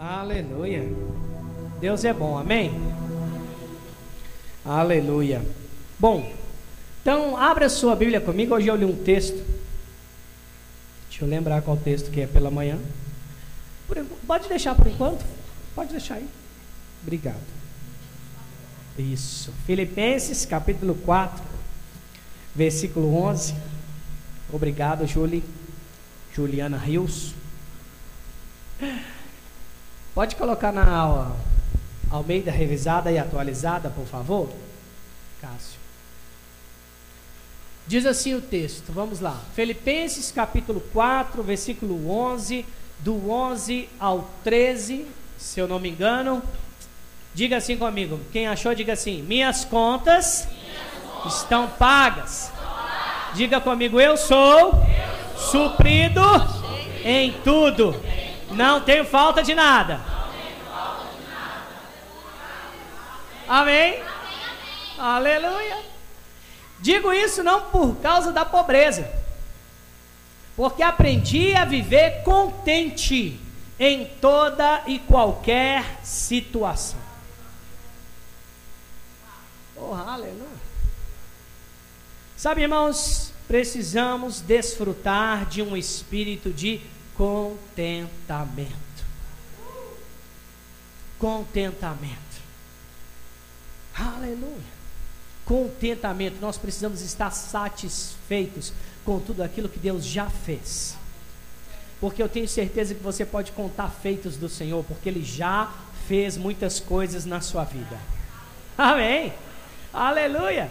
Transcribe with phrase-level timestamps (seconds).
[0.00, 0.90] Aleluia.
[1.78, 2.72] Deus é bom, amém?
[4.64, 5.44] Aleluia.
[5.98, 6.32] Bom,
[7.02, 8.54] então abra sua Bíblia comigo.
[8.54, 9.44] Hoje eu li um texto.
[11.06, 12.78] Deixa eu lembrar qual texto que é pela manhã.
[14.26, 15.22] Pode deixar por enquanto?
[15.74, 16.26] Pode deixar aí.
[17.02, 17.36] Obrigado.
[18.98, 19.52] Isso.
[19.66, 21.44] Filipenses capítulo 4,
[22.54, 23.54] versículo 11.
[24.50, 25.44] Obrigado, Julie.
[26.34, 27.34] Juliana Rios.
[30.14, 31.36] Pode colocar na aula
[32.10, 34.48] Almeida revisada e atualizada, por favor?
[35.40, 35.78] Cássio.
[37.86, 39.40] Diz assim o texto, vamos lá.
[39.54, 42.66] Filipenses capítulo 4, versículo 11,
[42.98, 45.06] do 11 ao 13,
[45.38, 46.42] se eu não me engano.
[47.32, 48.18] Diga assim comigo.
[48.32, 52.52] Quem achou, diga assim: Minhas contas, Minhas contas estão, pagas.
[53.34, 57.94] Diga comigo: Eu sou, eu sou suprido, suprido em tudo.
[58.50, 60.00] Não tenho falta de nada.
[63.48, 64.00] Amém?
[64.00, 64.02] amém.
[64.98, 65.78] Aleluia.
[66.80, 69.10] Digo isso não por causa da pobreza,
[70.56, 73.38] porque aprendi a viver contente
[73.78, 76.98] em toda e qualquer situação.
[79.76, 80.60] Oh, aleluia.
[82.36, 86.80] Sabe, irmãos, precisamos desfrutar de um espírito de
[87.20, 88.70] contentamento.
[91.18, 92.16] Contentamento.
[93.94, 94.80] Aleluia.
[95.44, 96.40] Contentamento.
[96.40, 98.72] Nós precisamos estar satisfeitos
[99.04, 100.96] com tudo aquilo que Deus já fez.
[102.00, 105.70] Porque eu tenho certeza que você pode contar feitos do Senhor, porque Ele já
[106.08, 107.98] fez muitas coisas na sua vida.
[108.78, 109.34] Amém.
[109.92, 110.70] Aleluia.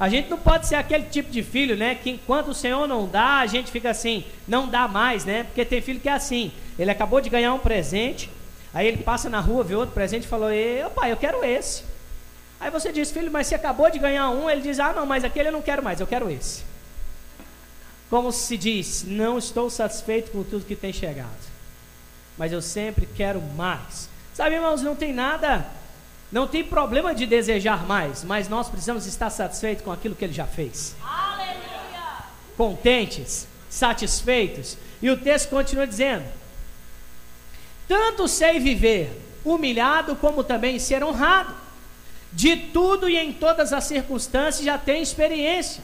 [0.00, 1.94] A gente não pode ser aquele tipo de filho, né?
[1.94, 5.44] Que enquanto o Senhor não dá, a gente fica assim, não dá mais, né?
[5.44, 6.50] Porque tem filho que é assim.
[6.78, 8.30] Ele acabou de ganhar um presente,
[8.72, 11.84] aí ele passa na rua, vê outro presente e falou: Ei, pai, eu quero esse.
[12.58, 14.48] Aí você diz, filho, mas você acabou de ganhar um.
[14.48, 16.62] Ele diz, ah, não, mas aquele eu não quero mais, eu quero esse.
[18.10, 21.28] Como se diz, não estou satisfeito com tudo que tem chegado,
[22.36, 24.08] mas eu sempre quero mais.
[24.34, 25.66] Sabe, irmãos, não tem nada,
[26.30, 30.32] não tem problema de desejar mais, mas nós precisamos estar satisfeitos com aquilo que ele
[30.32, 30.94] já fez.
[31.02, 32.24] Aleluia!
[32.56, 34.76] Contentes, satisfeitos.
[35.02, 36.24] E o texto continua dizendo:
[37.88, 39.10] Tanto sei viver
[39.44, 41.54] humilhado, como também ser honrado
[42.32, 45.82] de tudo e em todas as circunstâncias já tem experiência,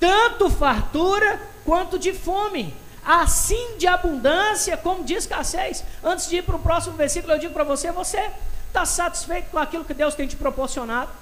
[0.00, 2.74] tanto fartura quanto de fome,
[3.04, 5.84] assim de abundância como de escassez.
[6.02, 8.30] Antes de ir para o próximo versículo, eu digo para você: você
[8.74, 11.12] está satisfeito com aquilo que Deus tem te proporcionado?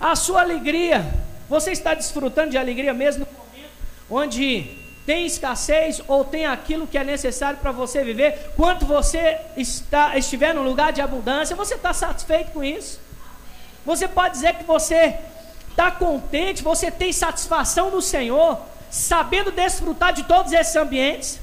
[0.00, 1.04] A sua alegria,
[1.46, 3.46] você está desfrutando de alegria mesmo no momento
[4.10, 8.54] onde tem escassez ou tem aquilo que é necessário para você viver?
[8.56, 12.98] Quanto você está, estiver no lugar de abundância, você está satisfeito com isso?
[13.84, 15.16] Você pode dizer que você
[15.70, 18.58] está contente, você tem satisfação no Senhor,
[18.90, 21.38] sabendo desfrutar de todos esses ambientes,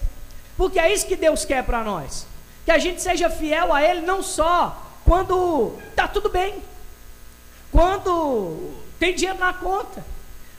[0.58, 2.33] porque é isso que Deus quer para nós.
[2.66, 6.62] Que a gente seja fiel a Ele não só quando está tudo bem,
[7.72, 10.04] quando tem dinheiro na conta,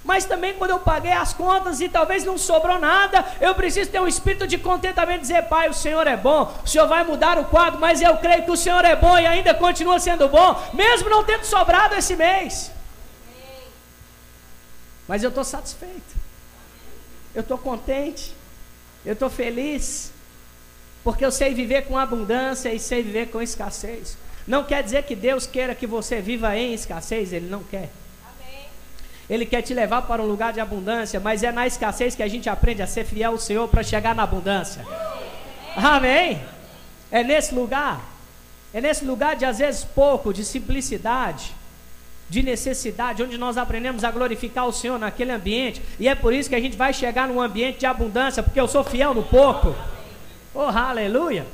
[0.04, 4.00] mas também quando eu paguei as contas e talvez não sobrou nada, eu preciso ter
[4.00, 7.46] um espírito de contentamento, dizer, Pai, o Senhor é bom, o Senhor vai mudar o
[7.46, 11.08] quadro, mas eu creio que o Senhor é bom e ainda continua sendo bom, mesmo
[11.08, 12.70] não tendo sobrado esse mês.
[15.08, 16.16] Mas eu estou satisfeito,
[17.34, 18.34] eu estou contente,
[19.06, 20.12] eu estou feliz,
[21.04, 24.16] porque eu sei viver com abundância e sei viver com escassez.
[24.46, 27.90] Não quer dizer que Deus queira que você viva em escassez, Ele não quer.
[29.28, 32.28] Ele quer te levar para um lugar de abundância, mas é na escassez que a
[32.28, 34.84] gente aprende a ser fiel ao Senhor para chegar na abundância.
[35.76, 36.40] Amém?
[37.10, 38.00] É nesse lugar,
[38.72, 41.52] é nesse lugar de às vezes pouco, de simplicidade,
[42.28, 46.48] de necessidade, onde nós aprendemos a glorificar o Senhor naquele ambiente, e é por isso
[46.48, 49.74] que a gente vai chegar num ambiente de abundância, porque eu sou fiel no pouco.
[50.54, 51.46] Oh, aleluia!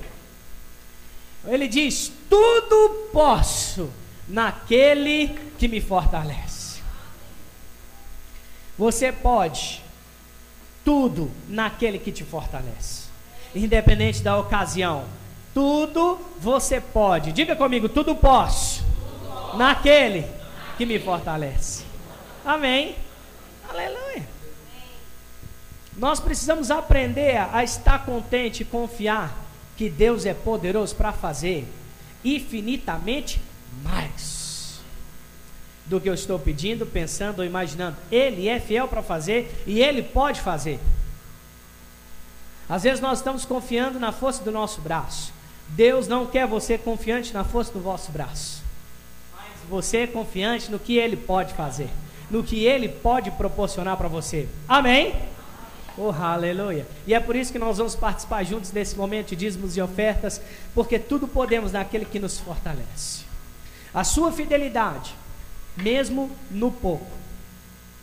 [1.46, 3.90] Ele diz: Tudo posso
[4.28, 5.28] naquele
[5.58, 6.80] que me fortalece.
[8.78, 9.82] Você pode
[10.84, 13.08] tudo naquele que te fortalece,
[13.54, 15.04] independente da ocasião.
[15.52, 17.32] Tudo você pode.
[17.32, 18.84] Diga comigo, tudo posso
[19.56, 20.26] naquele
[20.76, 21.84] que me fortalece.
[22.44, 22.96] Amém.
[23.68, 24.26] Aleluia.
[25.96, 29.36] Nós precisamos aprender a estar contente e confiar
[29.76, 31.66] que Deus é poderoso para fazer
[32.24, 33.40] infinitamente
[33.82, 34.80] mais
[35.86, 37.96] do que eu estou pedindo, pensando ou imaginando.
[38.10, 40.78] Ele é fiel para fazer e ele pode fazer.
[42.68, 45.32] Às vezes nós estamos confiando na força do nosso braço,
[45.70, 48.62] Deus não quer você confiante na força do vosso braço,
[49.34, 51.88] mas você é confiante no que Ele pode fazer,
[52.30, 54.48] no que Ele pode proporcionar para você.
[54.68, 55.14] Amém?
[56.02, 56.86] Oh, aleluia.
[57.06, 60.40] E é por isso que nós vamos participar juntos desse momento de dízimos e ofertas,
[60.74, 63.24] porque tudo podemos naquele que nos fortalece.
[63.92, 65.14] A sua fidelidade,
[65.76, 67.10] mesmo no pouco,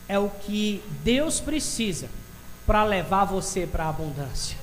[0.08, 2.08] é o que Deus precisa
[2.68, 4.56] para levar você para a abundância.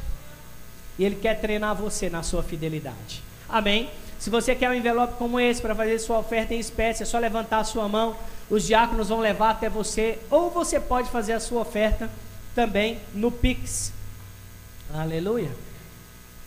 [0.96, 3.20] E Ele quer treinar você na sua fidelidade.
[3.48, 3.90] Amém?
[4.16, 7.19] Se você quer um envelope como esse para fazer sua oferta em espécie, é só
[7.19, 8.14] levantar a sua mão.
[8.48, 10.20] Os diáconos vão levar até você.
[10.31, 12.08] Ou você pode fazer a sua oferta
[12.55, 13.93] também no Pix.
[14.93, 15.51] Aleluia.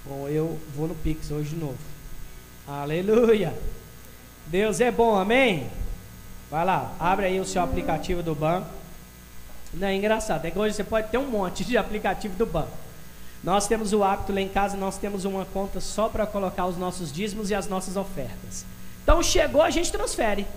[0.05, 1.77] Bom, eu vou no Pix hoje de novo.
[2.67, 3.53] Aleluia.
[4.45, 5.69] Deus é bom, amém?
[6.49, 8.69] Vai lá, abre aí o seu aplicativo do banco.
[9.73, 12.71] Não é engraçado, é que hoje você pode ter um monte de aplicativo do banco.
[13.43, 16.77] Nós temos o hábito lá em casa, nós temos uma conta só para colocar os
[16.77, 18.65] nossos dízimos e as nossas ofertas.
[19.03, 20.47] Então chegou, a gente transfere.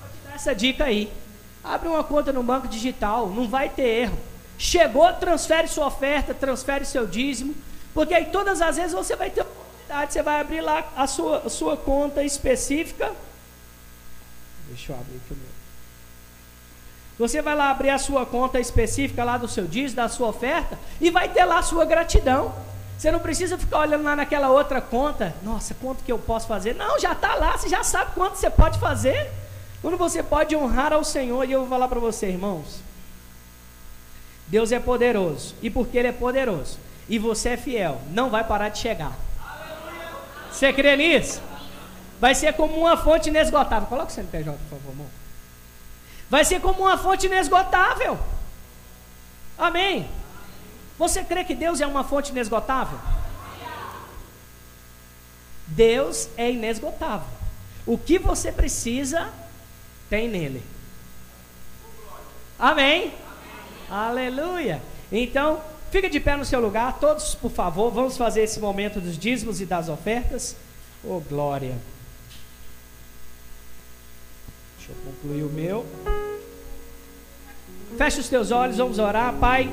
[0.00, 1.12] Vou te dar essa dica aí.
[1.66, 4.18] Abre uma conta no banco digital, não vai ter erro.
[4.56, 7.54] Chegou, transfere sua oferta, transfere seu dízimo,
[7.92, 11.38] porque aí todas as vezes você vai ter oportunidade, você vai abrir lá a sua,
[11.38, 13.12] a sua conta específica.
[14.68, 15.56] Deixa eu abrir aqui o meu.
[17.18, 20.78] Você vai lá abrir a sua conta específica lá do seu dízimo, da sua oferta,
[21.00, 22.54] e vai ter lá a sua gratidão.
[22.96, 25.34] Você não precisa ficar olhando lá naquela outra conta.
[25.42, 26.74] Nossa, quanto que eu posso fazer?
[26.74, 29.30] Não, já está lá, você já sabe quanto você pode fazer.
[29.82, 32.80] Quando você pode honrar ao Senhor, e eu vou falar para você, irmãos,
[34.48, 36.78] Deus é poderoso, e porque Ele é poderoso,
[37.08, 39.12] e você é fiel, não vai parar de chegar.
[40.50, 41.42] Você crê nisso?
[42.18, 43.88] Vai ser como uma fonte inesgotável.
[43.88, 45.06] Coloca o CNPJ, por favor, irmão.
[46.30, 48.18] Vai ser como uma fonte inesgotável.
[49.58, 50.08] Amém.
[50.98, 52.98] Você crê que Deus é uma fonte inesgotável?
[55.66, 57.28] Deus é inesgotável.
[57.84, 59.30] O que você precisa
[60.08, 60.62] tem nele.
[62.58, 63.12] Amém?
[63.12, 63.12] Amém?
[63.90, 64.82] Aleluia.
[65.10, 65.60] Então,
[65.90, 69.60] fica de pé no seu lugar, todos, por favor, vamos fazer esse momento dos dízimos
[69.60, 70.56] e das ofertas.
[71.04, 71.76] Oh, glória.
[74.78, 75.86] Deixa eu concluir o meu.
[77.96, 79.70] Feche os teus olhos, vamos orar, Pai.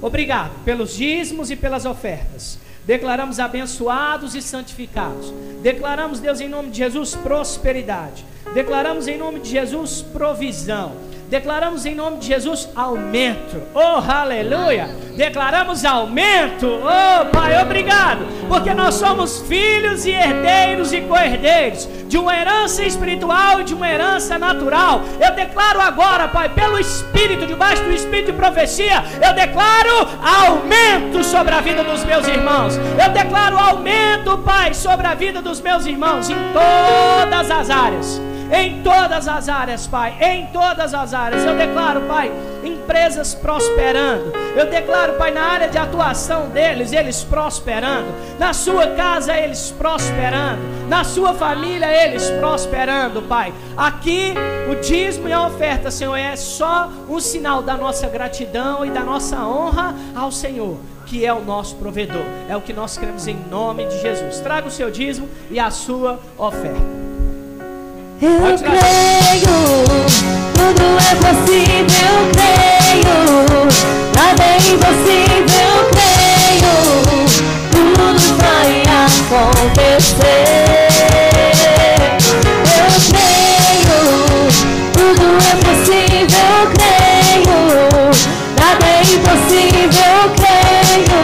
[0.00, 2.58] Obrigado pelos dízimos e pelas ofertas.
[2.84, 5.32] Declaramos abençoados e santificados.
[5.62, 8.24] Declaramos, Deus, em nome de Jesus, prosperidade.
[8.54, 11.06] Declaramos em nome de Jesus provisão.
[11.28, 13.60] Declaramos em nome de Jesus aumento.
[13.74, 14.88] Oh, aleluia!
[15.16, 16.68] Declaramos aumento.
[16.68, 23.60] Oh, Pai, obrigado, porque nós somos filhos e herdeiros e co-herdeiros de uma herança espiritual
[23.60, 25.00] e de uma herança natural.
[25.20, 31.54] Eu declaro agora, Pai, pelo Espírito, debaixo do Espírito de profecia, eu declaro aumento sobre
[31.54, 32.76] a vida dos meus irmãos.
[32.76, 38.82] Eu declaro aumento, Pai, sobre a vida dos meus irmãos em todas as áreas em
[38.82, 41.44] todas as áreas, Pai, em todas as áreas.
[41.44, 42.30] Eu declaro, Pai,
[42.64, 44.32] empresas prosperando.
[44.56, 48.08] Eu declaro, Pai, na área de atuação deles, eles prosperando.
[48.38, 50.60] Na sua casa, eles prosperando.
[50.88, 53.52] Na sua família, eles prosperando, Pai.
[53.76, 54.34] Aqui,
[54.70, 59.00] o dízimo e a oferta, Senhor, é só um sinal da nossa gratidão e da
[59.00, 62.24] nossa honra ao Senhor que é o nosso provedor.
[62.48, 64.40] É o que nós queremos em nome de Jesus.
[64.40, 67.05] Traga o seu dízimo e a sua oferta.
[68.18, 69.56] Eu creio,
[70.54, 73.18] tudo é possível, eu creio.
[74.14, 76.74] Nada é impossível, eu creio.
[77.70, 78.72] Tudo vai
[79.04, 80.48] acontecer.
[82.64, 84.00] Eu creio,
[84.94, 87.58] tudo é possível, eu creio.
[88.58, 91.20] Nada é impossível, eu creio.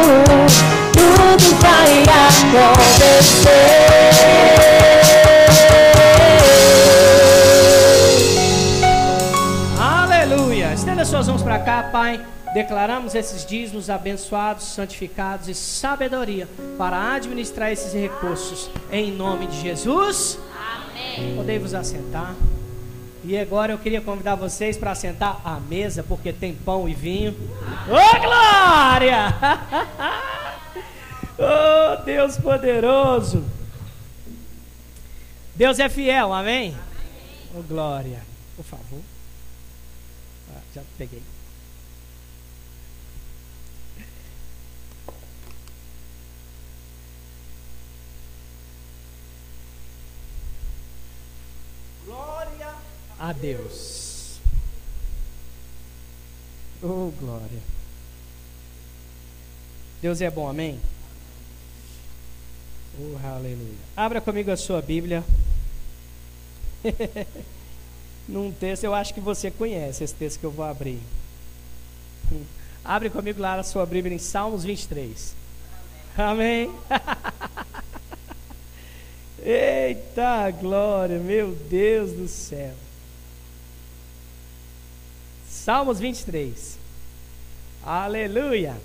[0.92, 3.81] Tudo vai acontecer.
[11.72, 12.26] Cá, Pai.
[12.52, 18.68] Declaramos esses dízimos abençoados, santificados e sabedoria para administrar esses recursos.
[18.90, 20.38] Em nome de Jesus.
[20.54, 21.34] Amém.
[21.34, 22.34] Podem-vos assentar.
[23.24, 27.34] E agora eu queria convidar vocês para sentar à mesa, porque tem pão e vinho.
[27.88, 29.34] Ô oh, glória!
[31.38, 33.42] oh Deus poderoso!
[35.54, 36.76] Deus é fiel, amém?
[37.56, 38.20] Oh glória!
[38.56, 39.00] Por favor
[40.74, 41.22] já peguei.
[53.22, 54.40] A Deus.
[56.82, 57.60] Oh, glória.
[60.02, 60.80] Deus é bom, amém?
[62.98, 63.78] Oh, aleluia.
[63.96, 65.22] Abra comigo a sua Bíblia.
[68.26, 70.98] Num texto, eu acho que você conhece esse texto que eu vou abrir.
[72.84, 75.32] Abre comigo lá a sua Bíblia em Salmos 23.
[76.18, 76.74] Amém.
[79.38, 82.74] Eita glória, meu Deus do céu.
[85.64, 86.76] Salmos 23.
[87.84, 88.76] Aleluia.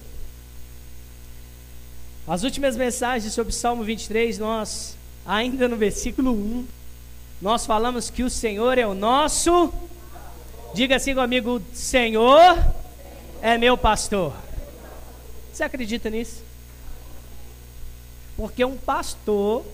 [2.28, 6.68] As últimas mensagens sobre Salmo 23, nós, ainda no versículo 1,
[7.42, 9.74] nós falamos que o Senhor é o nosso.
[10.76, 12.64] Diga assim comigo: Senhor
[13.42, 14.36] é meu pastor.
[15.52, 16.44] Você acredita nisso?
[18.36, 19.66] Porque um pastor,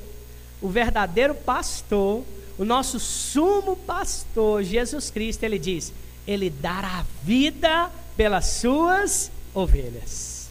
[0.62, 2.24] o verdadeiro pastor,
[2.58, 5.92] o nosso sumo pastor, Jesus Cristo, ele diz:
[6.28, 10.50] Ele dará vida pelas suas ovelhas.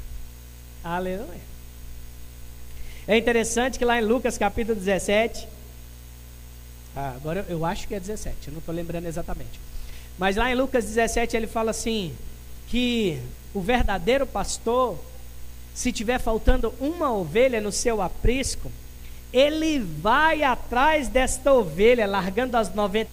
[0.84, 1.52] Aleluia.
[3.06, 5.48] É interessante que lá em Lucas capítulo 17,
[6.94, 9.58] ah, agora eu acho que é 17, eu não estou lembrando exatamente.
[10.18, 12.14] Mas lá em Lucas 17 ele fala assim:
[12.68, 13.20] que
[13.52, 14.98] o verdadeiro pastor,
[15.74, 18.72] se tiver faltando uma ovelha no seu aprisco,
[19.32, 23.10] ele vai atrás desta ovelha, largando as 90,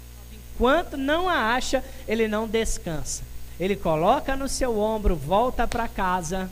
[0.59, 3.23] enquanto não a acha, ele não descansa.
[3.57, 6.49] Ele coloca no seu ombro, volta para casa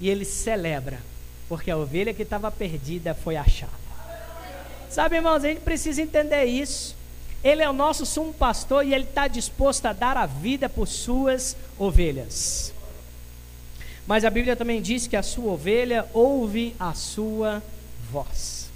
[0.00, 0.98] e ele celebra
[1.48, 3.84] porque a ovelha que estava perdida foi achada.
[4.88, 6.96] Sabe, irmãos, a gente precisa entender isso.
[7.42, 10.88] Ele é o nosso sumo pastor e ele está disposto a dar a vida por
[10.88, 12.72] suas ovelhas.
[14.06, 17.62] Mas a Bíblia também diz que a sua ovelha ouve a sua
[18.10, 18.70] voz.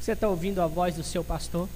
[0.00, 1.68] Você está ouvindo a voz do seu pastor?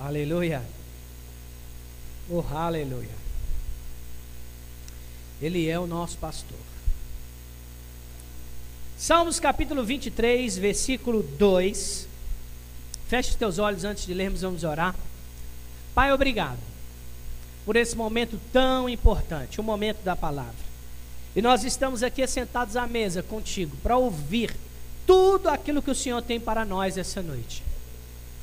[0.00, 0.62] Aleluia.
[2.30, 3.16] Oh, aleluia.
[5.42, 6.58] Ele é o nosso pastor.
[8.96, 12.06] Salmos capítulo 23, versículo 2.
[13.08, 14.94] Feche os teus olhos antes de lermos, vamos orar.
[15.94, 16.58] Pai, obrigado
[17.64, 20.68] por esse momento tão importante, o momento da palavra.
[21.34, 24.54] E nós estamos aqui sentados à mesa contigo para ouvir
[25.06, 27.62] tudo aquilo que o Senhor tem para nós essa noite.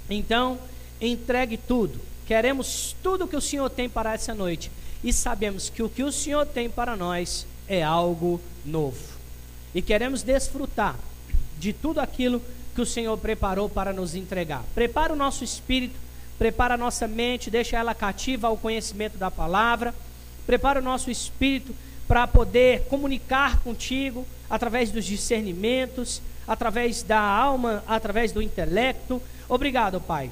[0.10, 0.60] Então,
[1.02, 4.72] entregue tudo Queremos tudo que o Senhor tem para essa noite
[5.04, 8.98] e sabemos que o que o Senhor tem para nós é algo novo.
[9.76, 10.96] E queremos desfrutar
[11.60, 12.42] de tudo aquilo
[12.74, 14.64] que o Senhor preparou para nos entregar.
[14.74, 15.96] Prepara o nosso espírito,
[16.40, 19.94] prepara a nossa mente, deixa ela cativa ao conhecimento da palavra.
[20.48, 21.76] Prepara o nosso espírito
[22.08, 29.22] para poder comunicar contigo através dos discernimentos, através da alma, através do intelecto.
[29.48, 30.32] Obrigado, Pai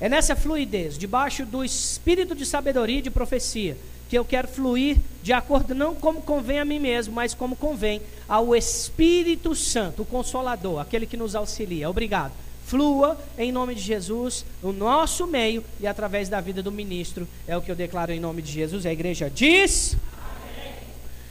[0.00, 3.76] é nessa fluidez, debaixo do espírito de sabedoria e de profecia,
[4.08, 8.00] que eu quero fluir de acordo não como convém a mim mesmo, mas como convém
[8.26, 11.88] ao Espírito Santo, o Consolador, aquele que nos auxilia.
[11.88, 12.32] Obrigado.
[12.66, 17.28] Flua em nome de Jesus, no nosso meio e através da vida do ministro.
[17.46, 18.86] É o que eu declaro em nome de Jesus.
[18.86, 20.74] A igreja diz: Amém.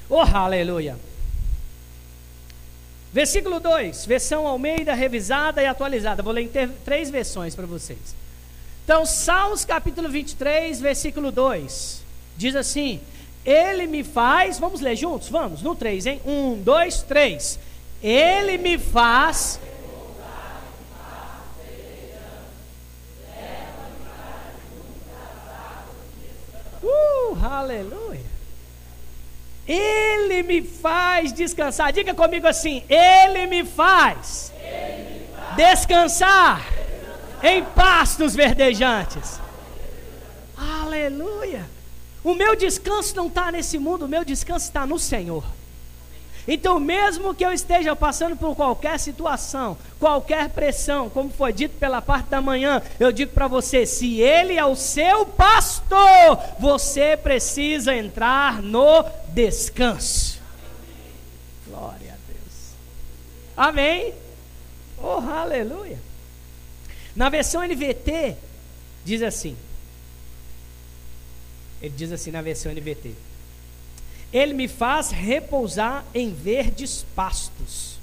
[0.09, 0.97] Oh, aleluia.
[3.11, 6.21] Versículo 2, versão Almeida, revisada e atualizada.
[6.21, 7.97] Vou ler em três versões para vocês.
[8.89, 12.01] Então, Salmos capítulo 23, versículo 2,
[12.35, 12.99] diz assim:
[13.45, 15.29] Ele me faz, vamos ler juntos?
[15.29, 16.21] Vamos, no 3, hein?
[16.25, 17.59] 1, 2, 3.
[18.01, 19.59] Ele me faz.
[26.81, 28.25] Uh, aleluia.
[29.67, 31.93] Ele me faz descansar.
[31.93, 35.55] Diga comigo assim: Ele me faz, Ele me faz.
[35.57, 36.78] descansar
[37.43, 39.39] em pastos verdejantes.
[40.57, 41.65] Aleluia.
[42.23, 45.43] O meu descanso não está nesse mundo, o meu descanso está no Senhor.
[46.47, 52.01] Então, mesmo que eu esteja passando por qualquer situação, qualquer pressão, como foi dito pela
[52.01, 57.95] parte da manhã, eu digo para você: se Ele é o seu pastor, você precisa
[57.95, 60.39] entrar no descanso.
[61.67, 62.73] Glória a Deus.
[63.55, 64.13] Amém.
[64.97, 66.08] Oh, aleluia.
[67.15, 68.35] Na versão NVT,
[69.03, 69.55] diz assim.
[71.81, 73.13] Ele diz assim na versão NVT:
[74.31, 77.97] Ele me faz repousar em verdes pastos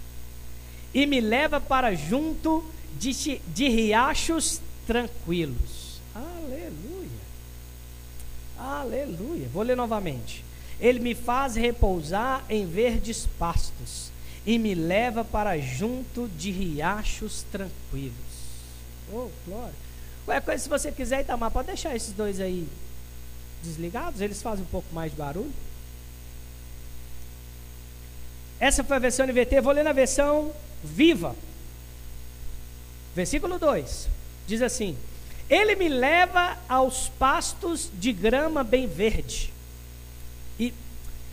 [0.94, 2.64] e me leva para junto
[2.98, 6.00] de, de riachos tranquilos.
[6.14, 7.10] Aleluia.
[8.58, 9.48] Aleluia.
[9.52, 10.42] Vou ler novamente.
[10.80, 14.10] Ele me faz repousar em verdes pastos
[14.46, 18.35] e me leva para junto de riachos tranquilos.
[19.12, 19.74] Oh, glória.
[20.24, 22.66] Qualquer coisa, se você quiser, Itamar, pode deixar esses dois aí
[23.62, 25.52] desligados, eles fazem um pouco mais de barulho.
[28.58, 31.36] Essa foi a versão NVT, vou ler na versão viva.
[33.14, 34.08] Versículo 2
[34.46, 34.96] diz assim:
[35.48, 39.52] Ele me leva aos pastos de grama bem verde.
[40.58, 40.72] E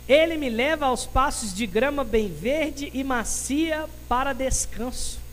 [0.08, 5.23] ele me leva aos pastos de grama bem verde e macia para descanso.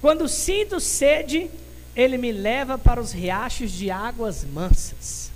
[0.00, 1.50] Quando sinto sede,
[1.94, 5.30] ele me leva para os riachos de águas mansas.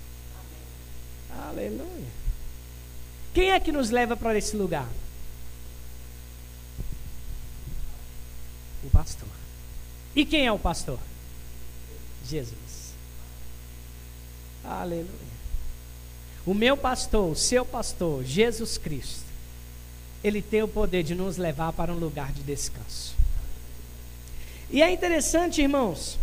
[1.49, 2.15] Aleluia.
[3.35, 4.89] Quem é que nos leva para esse lugar?
[8.85, 9.29] O pastor.
[10.15, 10.99] E quem é o pastor?
[12.25, 12.95] Jesus.
[14.65, 15.35] Aleluia.
[16.47, 19.25] O meu pastor, o seu pastor, Jesus Cristo,
[20.23, 23.15] ele tem o poder de nos levar para um lugar de descanso.
[24.75, 26.19] E é interessante, irmãos.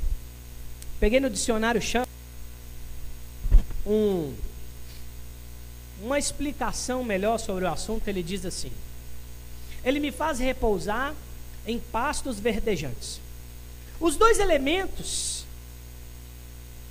[1.00, 2.06] Peguei no dicionário chama
[3.86, 4.36] um
[6.04, 8.74] uma explicação melhor sobre o assunto, ele diz assim:
[9.86, 11.14] Ele me faz repousar
[11.66, 13.22] em pastos verdejantes.
[14.02, 15.46] Os dois elementos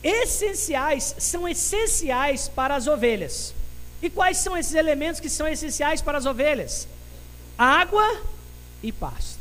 [0.03, 3.55] essenciais são essenciais para as ovelhas.
[4.01, 6.89] E quais são esses elementos que são essenciais para as ovelhas?
[7.59, 8.23] Água
[8.83, 9.40] e pasto.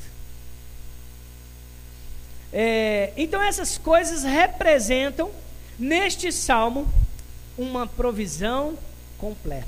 [2.51, 5.32] É, então essas coisas representam
[5.77, 6.91] neste salmo
[7.58, 8.77] uma provisão
[9.18, 9.68] completa.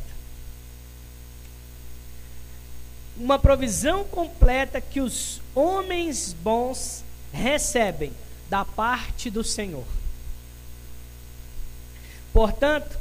[3.17, 8.11] Uma provisão completa que os homens bons recebem
[8.49, 9.85] da parte do Senhor.
[12.33, 12.97] Portanto,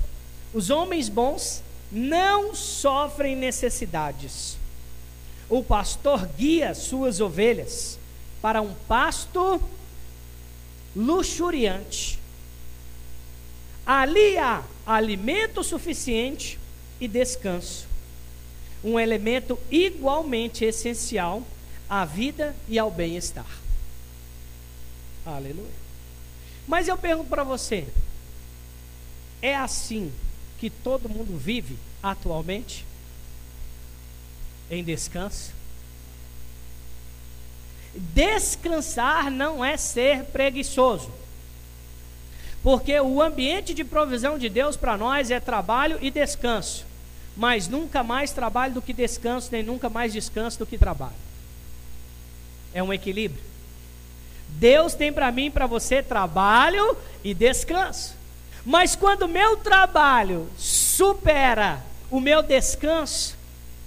[0.53, 4.59] os homens bons não sofrem necessidades.
[5.49, 8.00] O pastor guia suas ovelhas
[8.41, 9.63] para um pasto
[10.95, 12.19] luxuriante.
[13.85, 16.59] Ali há alimento suficiente
[17.01, 17.87] e descanso.
[18.83, 21.43] Um elemento igualmente essencial
[21.89, 23.47] à vida e ao bem-estar.
[25.27, 25.81] Aleluia.
[26.67, 27.87] Mas eu pergunto para você:
[29.43, 30.13] é assim
[30.59, 32.87] que todo mundo vive atualmente?
[34.71, 35.53] Em descanso?
[37.95, 41.11] Descansar não é ser preguiçoso.
[42.63, 46.85] Porque o ambiente de provisão de Deus para nós é trabalho e descanso.
[47.37, 51.15] Mas nunca mais trabalho do que descanso, nem nunca mais descanso do que trabalho.
[52.75, 53.43] É um equilíbrio.
[54.49, 58.15] Deus tem para mim e para você trabalho e descanso.
[58.65, 63.37] Mas quando o meu trabalho supera o meu descanso,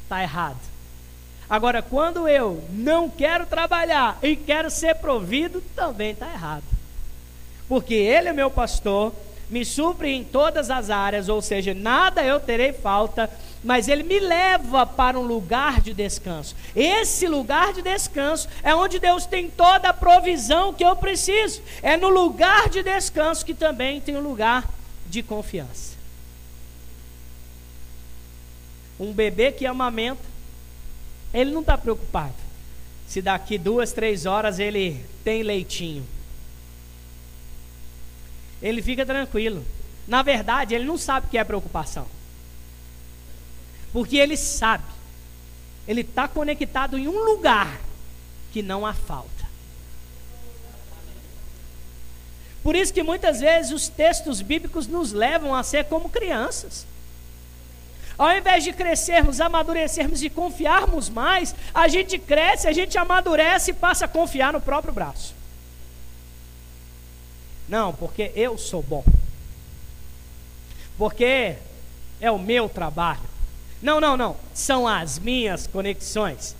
[0.03, 0.72] está errado.
[1.49, 6.73] Agora, quando eu não quero trabalhar e quero ser provido, também está errado
[7.67, 9.13] porque Ele é meu pastor,
[9.49, 13.29] me supre em todas as áreas, ou seja, nada eu terei falta,
[13.63, 16.55] mas Ele me leva para um lugar de descanso.
[16.75, 21.61] Esse lugar de descanso é onde Deus tem toda a provisão que eu preciso.
[21.81, 24.69] É no lugar de descanso que também tem um lugar
[25.07, 25.93] de confiança.
[28.99, 30.32] Um bebê que amamenta,
[31.33, 32.35] ele não está preocupado
[33.07, 36.05] se daqui duas, três horas ele tem leitinho
[38.63, 39.63] ele fica tranquilo.
[40.07, 42.07] Na verdade, ele não sabe o que é preocupação.
[43.91, 44.85] Porque ele sabe,
[45.85, 47.79] ele está conectado em um lugar
[48.53, 49.43] que não há falta.
[52.63, 56.87] Por isso que muitas vezes os textos bíblicos nos levam a ser como crianças.
[58.17, 63.73] Ao invés de crescermos, amadurecermos e confiarmos mais, a gente cresce, a gente amadurece e
[63.73, 65.33] passa a confiar no próprio braço.
[67.67, 69.03] Não, porque eu sou bom.
[70.97, 71.55] Porque
[72.21, 73.21] é o meu trabalho.
[73.81, 74.37] Não, não, não.
[74.53, 76.55] São as minhas conexões.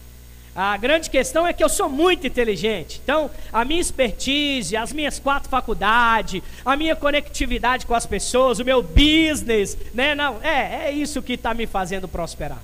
[0.56, 3.02] A grande questão é que eu sou muito inteligente.
[3.04, 8.66] Então, a minha expertise, as minhas quatro faculdades, a minha conectividade com as pessoas, o
[8.66, 10.14] meu business, né?
[10.14, 12.62] Não, é, é isso que está me fazendo prosperar.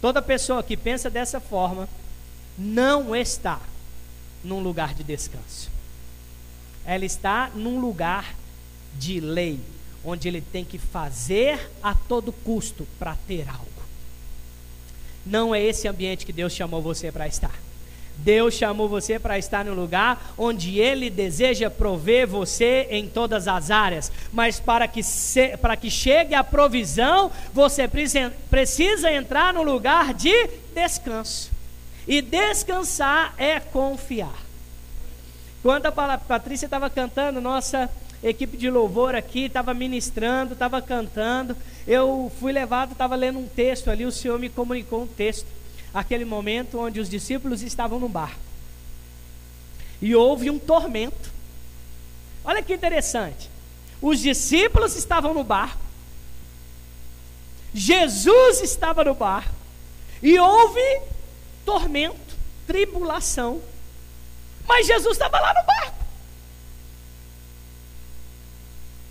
[0.00, 1.88] Toda pessoa que pensa dessa forma
[2.58, 3.60] não está
[4.42, 5.70] num lugar de descanso.
[6.84, 8.34] Ela está num lugar
[8.98, 9.60] de lei,
[10.04, 13.64] onde ele tem que fazer a todo custo para ter algo.
[15.24, 17.54] Não é esse ambiente que Deus chamou você para estar.
[18.16, 23.70] Deus chamou você para estar no lugar onde Ele deseja prover você em todas as
[23.70, 29.62] áreas, mas para que, se, para que chegue a provisão, você precisa, precisa entrar no
[29.62, 31.50] lugar de descanso.
[32.06, 34.44] E descansar é confiar.
[35.62, 37.90] Quando a Patrícia estava cantando, nossa
[38.24, 41.56] equipe de louvor aqui estava ministrando, estava cantando.
[41.86, 45.46] Eu fui levado, estava lendo um texto ali, o Senhor me comunicou um texto.
[45.92, 48.40] Aquele momento onde os discípulos estavam no barco.
[50.00, 51.30] E houve um tormento.
[52.44, 53.48] Olha que interessante.
[54.02, 55.80] Os discípulos estavam no barco.
[57.72, 59.54] Jesus estava no barco.
[60.22, 61.00] E houve
[61.64, 63.60] tormento, tribulação.
[64.66, 66.03] Mas Jesus estava lá no barco.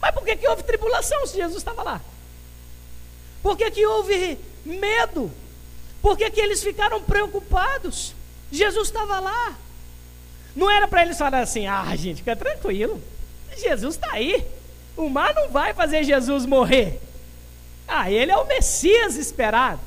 [0.04, 2.02] Mas por que, que houve tribulação se Jesus estava lá?
[3.42, 5.32] Por que, que houve medo?
[6.02, 8.14] Por que, que eles ficaram preocupados?
[8.52, 9.56] Jesus estava lá.
[10.54, 13.02] Não era para eles falarem assim, ah, gente, fica tranquilo.
[13.56, 14.46] Jesus está aí.
[14.98, 17.00] O mar não vai fazer Jesus morrer.
[17.88, 19.80] Ah, ele é o Messias esperado.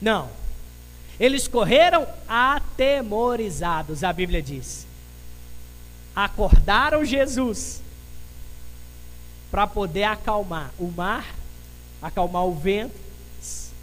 [0.00, 0.30] Não.
[1.20, 4.86] Eles correram atemorizados, a Bíblia diz.
[6.16, 7.83] Acordaram Jesus
[9.54, 11.32] para poder acalmar o mar,
[12.02, 12.96] acalmar o vento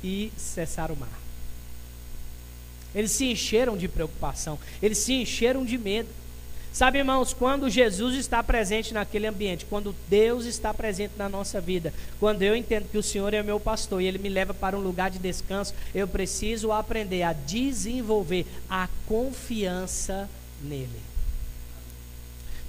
[0.03, 1.17] e cessar o mar.
[2.93, 6.09] Eles se encheram de preocupação, eles se encheram de medo.
[6.73, 11.93] Sabe, irmãos, quando Jesus está presente naquele ambiente, quando Deus está presente na nossa vida,
[12.19, 14.81] quando eu entendo que o Senhor é meu pastor e Ele me leva para um
[14.81, 20.29] lugar de descanso, eu preciso aprender a desenvolver a confiança
[20.61, 21.10] nele.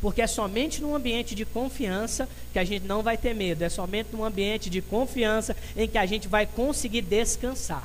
[0.02, 3.68] Porque é somente num ambiente de confiança que a gente não vai ter medo, é
[3.68, 7.84] somente num ambiente de confiança em que a gente vai conseguir descansar.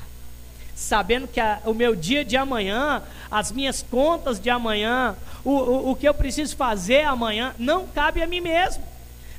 [0.74, 5.90] Sabendo que a, o meu dia de amanhã, as minhas contas de amanhã, o, o,
[5.92, 8.82] o que eu preciso fazer amanhã, não cabe a mim mesmo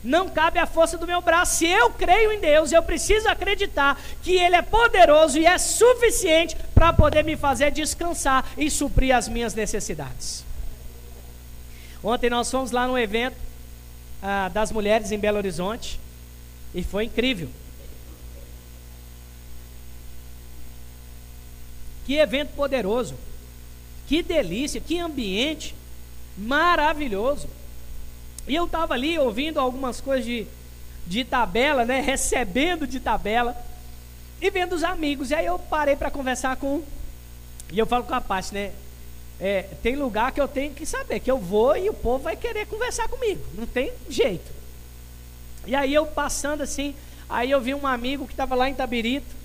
[0.03, 1.57] não cabe a força do meu braço.
[1.57, 6.55] Se eu creio em Deus, eu preciso acreditar que Ele é poderoso e é suficiente
[6.73, 10.45] para poder me fazer descansar e suprir as minhas necessidades.
[12.03, 13.35] Ontem nós fomos lá no evento
[14.21, 15.99] ah, das mulheres em Belo Horizonte
[16.73, 17.49] e foi incrível.
[22.05, 23.15] Que evento poderoso,
[24.07, 25.75] que delícia, que ambiente
[26.37, 27.47] maravilhoso.
[28.47, 30.47] E eu estava ali ouvindo algumas coisas de,
[31.05, 31.99] de tabela, né?
[32.01, 33.55] Recebendo de tabela
[34.41, 35.29] e vendo os amigos.
[35.29, 36.81] E aí eu parei para conversar com.
[37.71, 38.71] E eu falo com a parte, né?
[39.39, 42.35] É, tem lugar que eu tenho que saber que eu vou e o povo vai
[42.35, 43.41] querer conversar comigo.
[43.55, 44.51] Não tem jeito.
[45.65, 46.93] E aí eu passando assim,
[47.29, 49.35] aí eu vi um amigo que estava lá em Tabirito,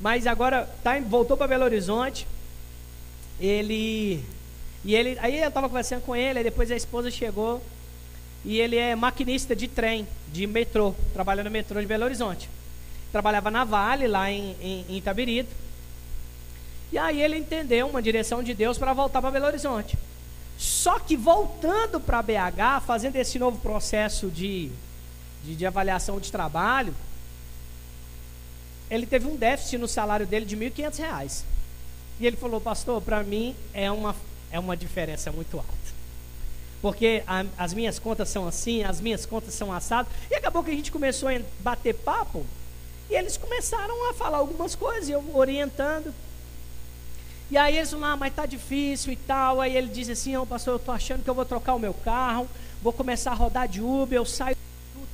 [0.00, 2.26] mas agora tá, voltou para Belo Horizonte.
[3.38, 4.24] Ele
[4.84, 7.62] e ele, aí eu estava conversando com ele, aí depois a esposa chegou
[8.44, 12.50] e ele é maquinista de trem, de metrô, trabalha no metrô de Belo Horizonte.
[13.10, 15.50] Trabalhava na Vale, lá em, em, em Itabirito.
[16.94, 19.98] E aí ele entendeu uma direção de Deus para voltar para Belo Horizonte.
[20.56, 24.70] Só que voltando para BH, fazendo esse novo processo de,
[25.42, 26.94] de, de, avaliação de trabalho,
[28.88, 31.42] ele teve um déficit no salário dele de R$ 1.500.
[32.20, 34.14] E ele falou, pastor, para mim é uma,
[34.52, 35.74] é uma diferença muito alta.
[36.80, 40.12] Porque a, as minhas contas são assim, as minhas contas são assadas.
[40.30, 42.46] E acabou que a gente começou a bater papo.
[43.10, 46.14] E eles começaram a falar algumas coisas, eu orientando.
[47.50, 49.60] E aí eles falam, ah, mas tá difícil e tal.
[49.60, 51.94] Aí ele diz assim, oh, pastor, eu tô achando que eu vou trocar o meu
[51.94, 52.48] carro,
[52.82, 54.56] vou começar a rodar de Uber, eu saio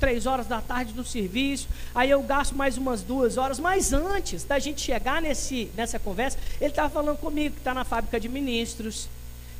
[0.00, 4.42] três horas da tarde do serviço, aí eu gasto mais umas duas horas, mas antes
[4.42, 8.26] da gente chegar nesse, nessa conversa, ele estava falando comigo que está na fábrica de
[8.26, 9.08] ministros,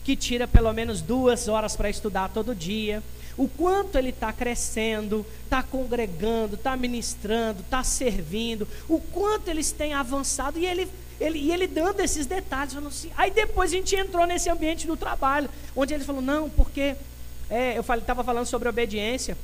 [0.03, 3.03] que tira pelo menos duas horas para estudar todo dia,
[3.37, 9.93] o quanto ele está crescendo, está congregando, está ministrando, está servindo, o quanto eles têm
[9.93, 10.89] avançado, e ele
[11.21, 13.11] ele, e ele dando esses detalhes, falando assim.
[13.17, 16.97] Aí depois a gente entrou nesse ambiente do trabalho, onde ele falou, não, porque
[17.51, 19.37] é, eu estava falando sobre obediência.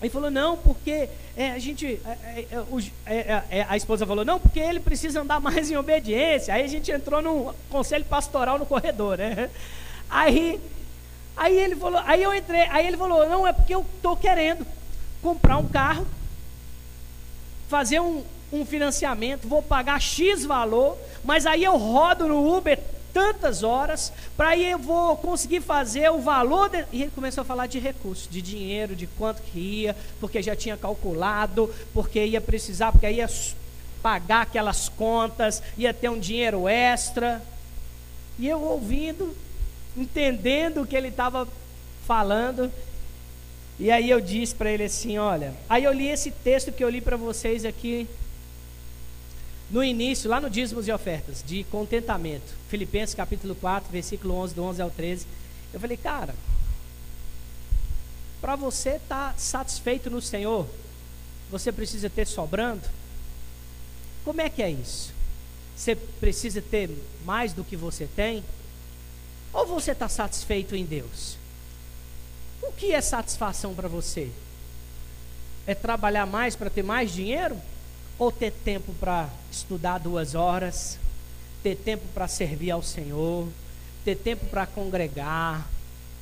[0.00, 2.00] Ele falou, não, porque é, a gente.
[2.04, 2.44] É,
[3.06, 6.54] é, é, é, a esposa falou, não, porque ele precisa andar mais em obediência.
[6.54, 9.50] Aí a gente entrou num conselho pastoral no corredor, né?
[10.10, 10.60] Aí,
[11.36, 14.66] aí ele falou, aí eu entrei, aí ele falou, não, é porque eu estou querendo
[15.20, 16.06] comprar um carro,
[17.68, 22.78] fazer um, um financiamento, vou pagar X valor, mas aí eu rodo no Uber
[23.12, 26.68] tantas horas, para aí eu vou conseguir fazer o valor.
[26.68, 26.84] De...
[26.92, 30.54] E ele começou a falar de recursos, de dinheiro, de quanto que ia, porque já
[30.54, 33.28] tinha calculado, porque ia precisar, porque ia
[34.02, 37.42] pagar aquelas contas, ia ter um dinheiro extra.
[38.38, 39.36] E eu ouvindo,
[39.96, 41.48] entendendo o que ele estava
[42.06, 42.70] falando,
[43.80, 46.88] e aí eu disse para ele assim: olha, aí eu li esse texto que eu
[46.88, 48.08] li para vocês aqui
[49.70, 52.54] no início, lá no dízimos e ofertas, de contentamento.
[52.68, 55.26] Filipenses capítulo 4, versículo 11, do 11 ao 13.
[55.72, 56.34] Eu falei, cara,
[58.40, 60.66] para você estar tá satisfeito no Senhor,
[61.50, 62.82] você precisa ter sobrando?
[64.24, 65.12] Como é que é isso?
[65.76, 66.90] Você precisa ter
[67.24, 68.42] mais do que você tem?
[69.52, 71.36] Ou você está satisfeito em Deus?
[72.62, 74.30] O que é satisfação para você?
[75.66, 77.60] É trabalhar mais para ter mais dinheiro?
[78.18, 80.98] Ou ter tempo para estudar duas horas?
[81.62, 83.48] Ter tempo para servir ao Senhor?
[84.04, 85.68] Ter tempo para congregar?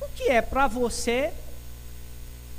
[0.01, 1.33] O que é para você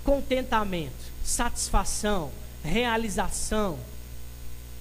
[0.05, 2.31] contentamento, satisfação,
[2.65, 3.79] realização?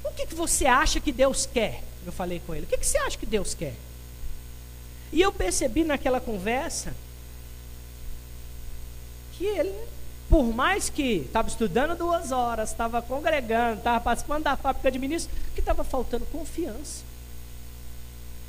[0.04, 1.84] O que, que você acha que Deus quer?
[2.06, 3.76] Eu falei com ele: O que, que você acha que Deus quer?
[5.12, 6.93] E eu percebi naquela conversa
[9.34, 9.74] que ele,
[10.30, 15.34] por mais que estava estudando duas horas, estava congregando, estava participando da fábrica de ministros,
[15.54, 17.04] que estava faltando confiança.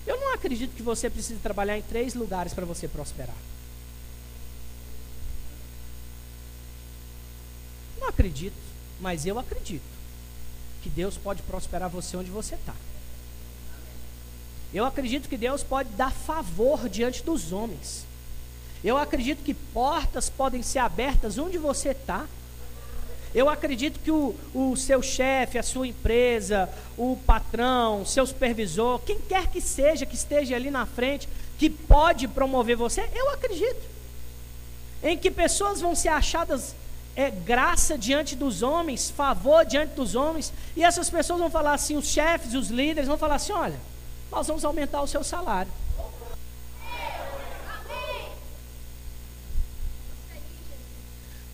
[0.07, 3.37] Eu não acredito que você precise trabalhar em três lugares para você prosperar.
[8.01, 8.57] Não acredito,
[9.01, 9.83] mas eu acredito
[10.83, 12.75] que Deus pode prosperar você onde você está.
[14.73, 18.08] Eu acredito que Deus pode dar favor diante dos homens.
[18.83, 22.27] Eu acredito que portas podem ser abertas onde você está.
[23.35, 29.19] Eu acredito que o, o seu chefe, a sua empresa, o patrão, seu supervisor, quem
[29.21, 33.83] quer que seja que esteja ali na frente, que pode promover você, eu acredito.
[35.03, 36.75] Em que pessoas vão ser achadas
[37.15, 41.97] é, graça diante dos homens, favor diante dos homens, e essas pessoas vão falar assim,
[41.97, 43.79] os chefes, os líderes vão falar assim: olha,
[44.31, 45.71] nós vamos aumentar o seu salário.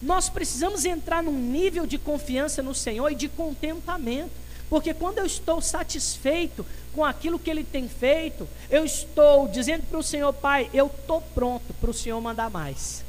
[0.04, 4.44] Nós precisamos entrar num nível de confiança no Senhor e de contentamento.
[4.68, 6.64] Porque quando eu estou satisfeito
[6.94, 11.22] com aquilo que Ele tem feito, eu estou dizendo para o Senhor, Pai, eu estou
[11.34, 13.02] pronto para o Senhor mandar mais.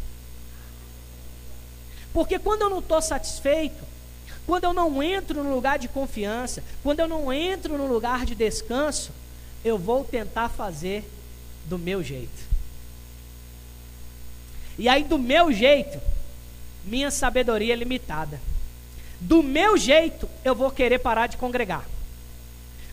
[2.13, 3.83] Porque quando eu não estou satisfeito,
[4.47, 8.35] quando eu não entro no lugar de confiança, quando eu não entro no lugar de
[8.35, 9.11] descanso,
[9.65, 11.03] eu vou tentar fazer
[11.65, 12.55] do meu jeito.
[14.77, 15.99] E aí, do meu jeito,
[16.85, 18.39] minha sabedoria é limitada.
[19.19, 21.85] Do meu jeito, eu vou querer parar de congregar.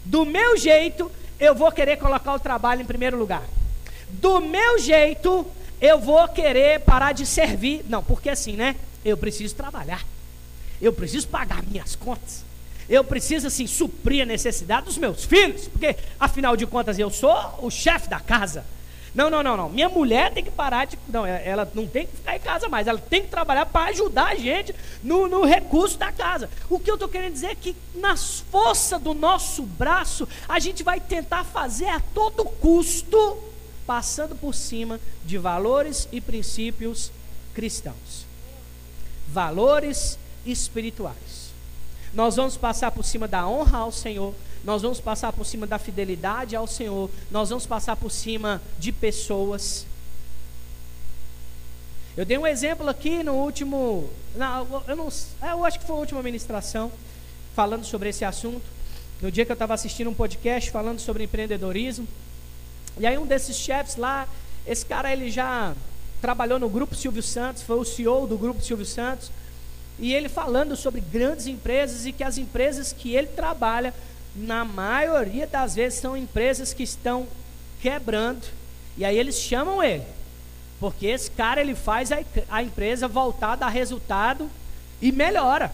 [0.05, 3.43] Do meu jeito, eu vou querer colocar o trabalho em primeiro lugar.
[4.09, 5.47] Do meu jeito,
[5.81, 7.85] eu vou querer parar de servir.
[7.89, 8.77] Não, porque assim, né?
[9.05, 10.05] Eu preciso trabalhar.
[10.81, 12.45] Eu preciso pagar minhas contas.
[12.89, 17.59] Eu preciso assim suprir a necessidade dos meus filhos, porque afinal de contas eu sou
[17.63, 18.65] o chefe da casa.
[19.15, 19.69] Não, não, não, não.
[19.69, 20.99] Minha mulher tem que parar de.
[21.09, 22.87] Não, é, ela não tem que ficar em casa mais.
[22.87, 26.49] Ela tem que trabalhar para ajudar a gente no, no recurso da casa.
[26.71, 30.83] O que eu estou querendo dizer é que, nas forças do nosso braço, a gente
[30.83, 33.39] vai tentar fazer a todo custo,
[33.87, 37.13] passando por cima de valores e princípios
[37.53, 38.27] cristãos.
[39.29, 41.53] Valores espirituais.
[42.15, 45.79] Nós vamos passar por cima da honra ao Senhor, nós vamos passar por cima da
[45.79, 49.87] fidelidade ao Senhor, nós vamos passar por cima de pessoas.
[52.17, 55.09] Eu dei um exemplo aqui no último, não, eu, não,
[55.41, 56.93] é, eu acho que foi a última ministração,
[57.55, 58.65] falando sobre esse assunto.
[59.21, 62.07] No dia que eu estava assistindo um podcast falando sobre empreendedorismo,
[62.99, 64.29] e aí um desses chefs lá,
[64.67, 65.75] esse cara ele já
[66.21, 69.31] trabalhou no grupo Silvio Santos, foi o CEO do grupo Silvio Santos.
[69.99, 73.93] E ele falando sobre grandes empresas e que as empresas que ele trabalha,
[74.35, 77.27] na maioria das vezes, são empresas que estão
[77.81, 78.43] quebrando.
[78.97, 80.05] E aí eles chamam ele.
[80.81, 82.19] Porque esse cara ele faz a,
[82.51, 84.51] a empresa voltar dar resultado
[85.01, 85.73] e melhora.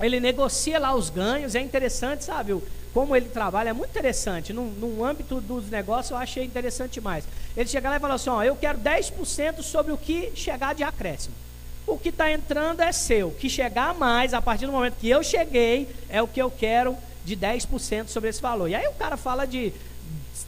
[0.00, 2.60] Ele negocia lá os ganhos, é interessante, sabe?
[2.92, 4.52] Como ele trabalha, é muito interessante.
[4.52, 7.24] No, no âmbito dos negócios, eu achei interessante demais.
[7.56, 10.82] Ele chega lá e fala assim: ó, eu quero 10% sobre o que chegar de
[10.82, 11.34] acréscimo
[11.88, 13.28] o que está entrando é seu.
[13.28, 16.50] O que chegar mais, a partir do momento que eu cheguei, é o que eu
[16.50, 16.96] quero
[17.28, 18.68] de 10% sobre esse valor.
[18.68, 19.72] E aí o cara fala de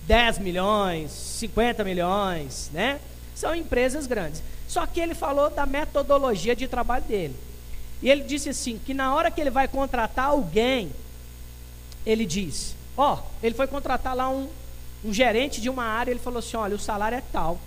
[0.06, 3.00] 10 milhões, 50 milhões, né?
[3.34, 4.42] São empresas grandes.
[4.66, 7.36] Só que ele falou da metodologia de trabalho dele.
[8.02, 10.90] E ele disse assim: que na hora que ele vai contratar alguém,
[12.06, 14.48] ele diz: Ó, oh, ele foi contratar lá um,
[15.04, 16.10] um gerente de uma área.
[16.10, 17.60] Ele falou assim: olha, o salário é tal,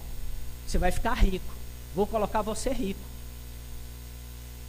[0.65, 1.53] você vai ficar rico,
[1.95, 3.12] vou colocar você rico.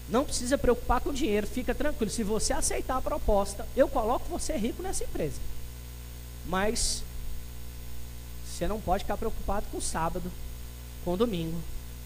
[0.09, 2.11] Não precisa preocupar com o dinheiro, fica tranquilo.
[2.11, 5.41] Se você aceitar a proposta, eu coloco você rico nessa empresa.
[6.47, 7.03] Mas
[8.45, 10.31] você não pode ficar preocupado com sábado,
[11.05, 11.59] com domingo,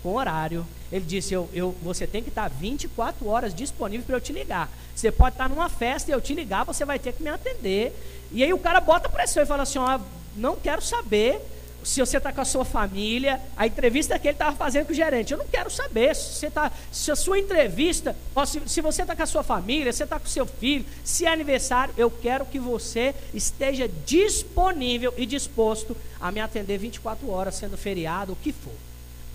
[0.02, 0.64] com horário.
[0.92, 4.70] Ele disse: eu, eu, você tem que estar 24 horas disponível para eu te ligar.
[4.94, 7.92] Você pode estar numa festa e eu te ligar, você vai ter que me atender.
[8.30, 9.98] E aí o cara bota pressão e fala assim: ó,
[10.37, 11.40] não quero saber
[11.85, 14.95] se você está com a sua família, a entrevista que ele estava fazendo com o
[14.95, 15.33] gerente.
[15.33, 18.14] Eu não quero saber se, você tá, se a sua entrevista,
[18.47, 20.85] se, se você está com a sua família, se você está com o seu filho,
[21.05, 27.31] se é aniversário, eu quero que você esteja disponível e disposto a me atender 24
[27.31, 28.73] horas, sendo feriado, o que for.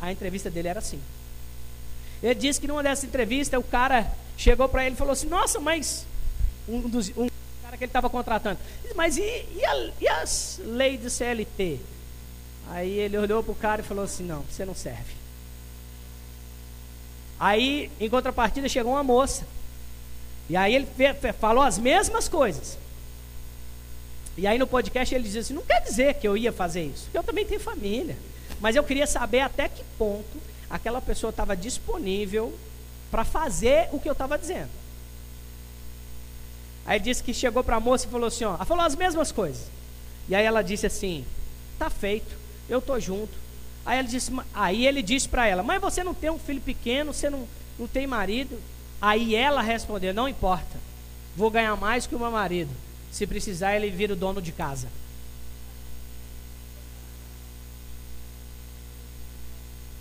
[0.01, 0.99] A entrevista dele era assim.
[2.21, 5.59] Ele disse que numa dessas entrevistas, o cara chegou para ele e falou assim: Nossa,
[5.59, 6.05] mas.
[6.67, 7.27] Um, dos, um
[7.61, 8.57] cara que ele estava contratando.
[8.95, 11.79] Mas e, e, a, e as leis do CLT?
[12.69, 15.13] Aí ele olhou para o cara e falou assim: Não, você não serve.
[17.39, 19.45] Aí, em contrapartida, chegou uma moça.
[20.49, 20.87] E aí ele
[21.39, 22.77] falou as mesmas coisas.
[24.35, 27.09] E aí no podcast ele dizia assim: Não quer dizer que eu ia fazer isso.
[27.13, 28.17] Eu também tenho família.
[28.59, 32.57] Mas eu queria saber até que ponto aquela pessoa estava disponível
[33.11, 34.69] para fazer o que eu estava dizendo.
[36.85, 39.31] Aí disse que chegou para a moça e falou assim: Ó, ela falou as mesmas
[39.31, 39.67] coisas.
[40.27, 41.25] E aí ela disse assim:
[41.77, 42.42] Tá feito
[42.73, 43.33] eu estou junto.
[43.85, 47.13] Aí, ele disse, aí ele disse para ela, mas você não tem um filho pequeno,
[47.13, 48.59] você não, não tem marido?
[49.01, 50.79] Aí ela respondeu, não importa,
[51.35, 52.71] vou ganhar mais que o meu marido.
[53.11, 54.87] Se precisar, ele vira o dono de casa.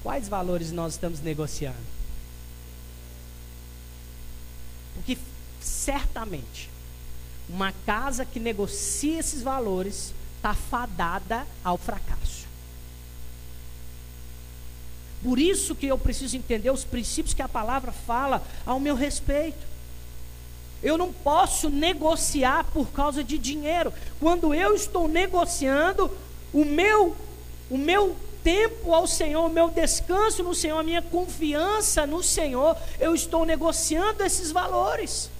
[0.03, 1.77] Quais valores nós estamos negociando?
[4.95, 5.19] Porque
[5.61, 6.71] certamente
[7.49, 12.42] uma casa que negocia esses valores está fadada ao fracasso.
[15.23, 19.73] Por isso que eu preciso entender os princípios que a palavra fala ao meu respeito.
[20.83, 23.93] Eu não posso negociar por causa de dinheiro.
[24.19, 26.11] Quando eu estou negociando
[26.53, 27.17] o meu
[27.71, 32.77] o meu tempo ao Senhor, o meu descanso no Senhor, a minha confiança no Senhor,
[33.01, 35.31] eu estou negociando esses valores.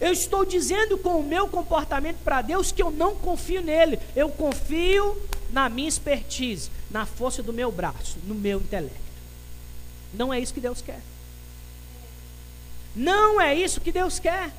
[0.00, 3.98] Eu estou dizendo com o meu comportamento para Deus que eu não confio nele.
[4.14, 5.16] Eu confio
[5.50, 9.07] na minha expertise, na força do meu braço, no meu intelecto.
[10.12, 11.00] Não é isso que Deus quer.
[12.94, 14.50] Não é isso que Deus quer.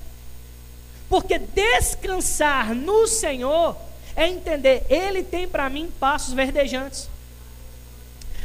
[1.09, 3.75] Porque descansar no Senhor
[4.15, 7.09] é entender, Ele tem para mim passos verdejantes.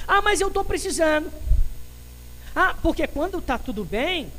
[0.06, 1.30] Ah, mas eu estou precisando.
[2.54, 4.32] Ah, porque quando está tudo bem,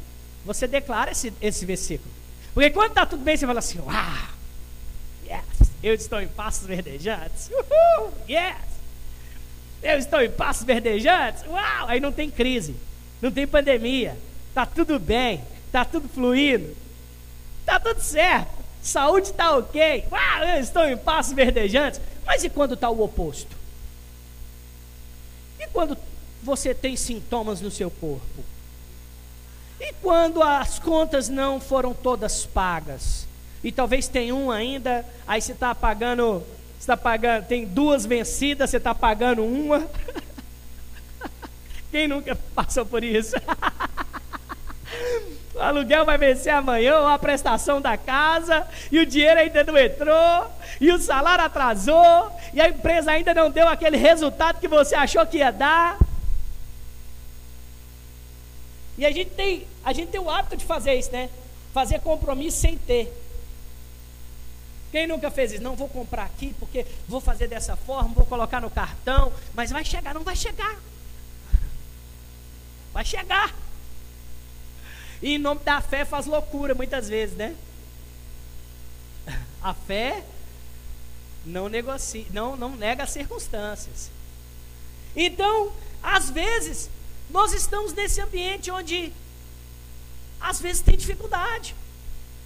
[0.45, 2.12] você declara esse, esse versículo.
[2.54, 4.30] Porque quando está tudo bem, você fala assim: Ah,
[5.25, 7.49] yes, eu estou em passos verdejantes.
[7.49, 8.74] Uhul, yes.
[9.85, 11.43] Eu estou em passos verdejantes?
[11.47, 11.87] Uau!
[11.87, 12.75] Aí não tem crise,
[13.21, 14.17] não tem pandemia,
[14.49, 16.75] está tudo bem, está tudo fluindo,
[17.59, 18.49] está tudo certo,
[18.81, 20.05] saúde está ok.
[20.11, 20.43] Uau!
[20.43, 22.01] Eu estou em passos verdejantes.
[22.25, 23.55] Mas e quando está o oposto?
[25.59, 25.95] E quando
[26.41, 28.43] você tem sintomas no seu corpo?
[29.79, 33.27] E quando as contas não foram todas pagas?
[33.63, 36.43] E talvez tem um ainda, aí você está pagando
[36.85, 39.85] está pagando, tem duas vencidas, você está pagando uma.
[41.91, 43.35] Quem nunca passou por isso?
[45.55, 49.77] o aluguel vai vencer amanhã, ou a prestação da casa, e o dinheiro ainda não
[49.77, 54.93] entrou, e o salário atrasou, e a empresa ainda não deu aquele resultado que você
[54.93, 55.97] achou que ia dar.
[58.95, 61.29] E a gente tem, a gente tem o hábito de fazer isso, né?
[61.73, 63.24] Fazer compromisso sem ter.
[64.95, 65.62] Quem nunca fez isso?
[65.62, 69.84] Não vou comprar aqui porque vou fazer dessa forma, vou colocar no cartão, mas vai
[69.84, 70.73] chegar, não vai chegar.
[72.93, 73.53] Vai chegar.
[75.21, 77.58] E em nome da fé faz loucura muitas vezes, né?
[79.62, 80.23] A fé
[81.45, 84.10] não negocia, não, não nega as circunstâncias.
[85.13, 86.89] Então, às vezes,
[87.29, 89.12] nós estamos nesse ambiente onde
[90.39, 91.75] às vezes tem dificuldade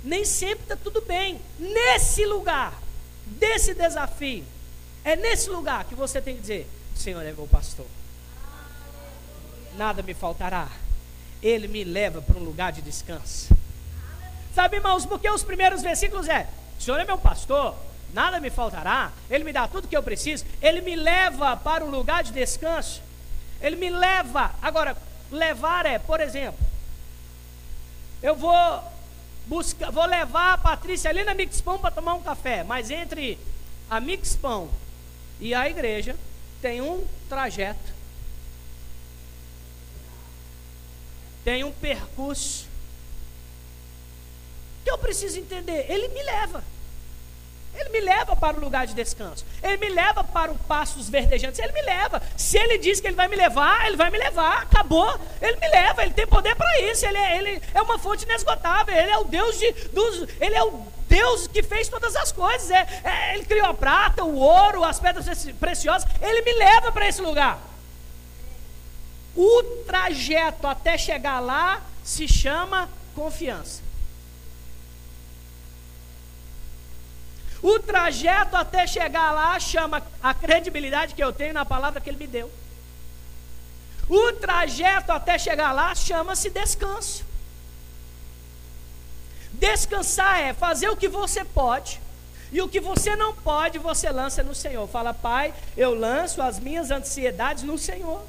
[0.03, 1.39] nem sempre está tudo bem.
[1.57, 2.73] Nesse lugar,
[3.25, 4.45] desse desafio,
[5.03, 7.85] é nesse lugar que você tem que dizer: Senhor é meu pastor,
[9.75, 10.69] nada me faltará.
[11.41, 13.55] Ele me leva para um lugar de descanso.
[14.53, 17.75] Sabe, irmãos, porque os primeiros versículos é: Senhor é meu pastor,
[18.13, 21.89] nada me faltará, Ele me dá tudo que eu preciso, Ele me leva para um
[21.89, 23.01] lugar de descanso,
[23.61, 24.53] Ele me leva.
[24.61, 24.97] Agora,
[25.31, 26.59] levar é, por exemplo,
[28.21, 28.83] eu vou
[29.49, 33.39] busca, vou levar a Patrícia ali na Mixpão para tomar um café, mas entre
[33.89, 34.69] a Mixpão
[35.39, 36.15] e a igreja
[36.61, 37.93] tem um trajeto,
[41.43, 42.67] tem um percurso
[44.83, 45.89] que eu preciso entender.
[45.89, 46.63] Ele me leva,
[47.79, 49.45] Ele me leva para o lugar de descanso.
[49.63, 51.59] Ele me leva para o passo dos verdejantes.
[51.59, 52.21] Ele me leva.
[52.35, 54.63] Se ele diz que ele vai me levar, ele vai me levar.
[54.63, 55.17] Acabou.
[55.41, 56.03] Ele me leva.
[56.03, 57.05] Ele tem poder para isso.
[57.05, 58.93] Ele é, ele é uma fonte inesgotável.
[58.93, 60.27] Ele é o Deus de, dos.
[60.41, 62.69] Ele é o Deus que fez todas as coisas.
[62.69, 65.25] É, é, ele criou a prata, o ouro, as pedras
[65.59, 66.07] preciosas.
[66.21, 67.59] Ele me leva para esse lugar.
[69.35, 73.88] O trajeto até chegar lá se chama confiança.
[77.61, 82.17] O trajeto até chegar lá chama a credibilidade que eu tenho na palavra que ele
[82.17, 82.49] me deu.
[84.07, 87.25] O trajeto até chegar lá chama-se descanso.
[89.51, 91.99] Descansar é fazer o que você pode,
[92.51, 94.87] e o que você não pode, você lança no Senhor.
[94.87, 98.23] Fala, Pai, eu lanço as minhas ansiedades no Senhor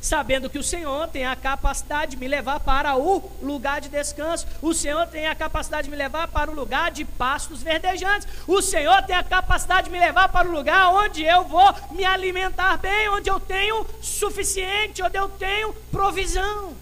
[0.00, 4.46] sabendo que o Senhor tem a capacidade de me levar para o lugar de descanso,
[4.62, 8.62] o Senhor tem a capacidade de me levar para o lugar de pastos verdejantes, o
[8.62, 12.78] Senhor tem a capacidade de me levar para o lugar onde eu vou me alimentar
[12.78, 16.74] bem, onde eu tenho suficiente, onde eu tenho provisão.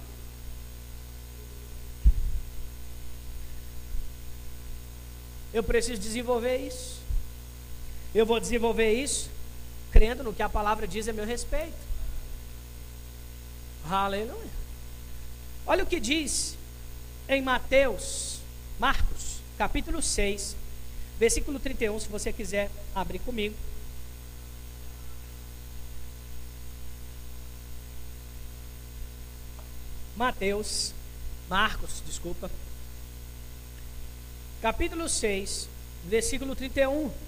[5.52, 6.98] Eu preciso desenvolver isso.
[8.14, 9.30] Eu vou desenvolver isso
[9.90, 11.87] crendo no que a palavra diz a meu respeito.
[13.90, 14.50] Aleluia.
[15.66, 16.56] Olha o que diz
[17.26, 18.38] em Mateus,
[18.78, 20.54] Marcos, capítulo 6,
[21.18, 23.54] versículo 31, se você quiser abrir comigo.
[30.16, 30.92] Mateus,
[31.48, 32.50] Marcos, desculpa.
[34.60, 35.68] Capítulo 6,
[36.04, 37.27] versículo 31.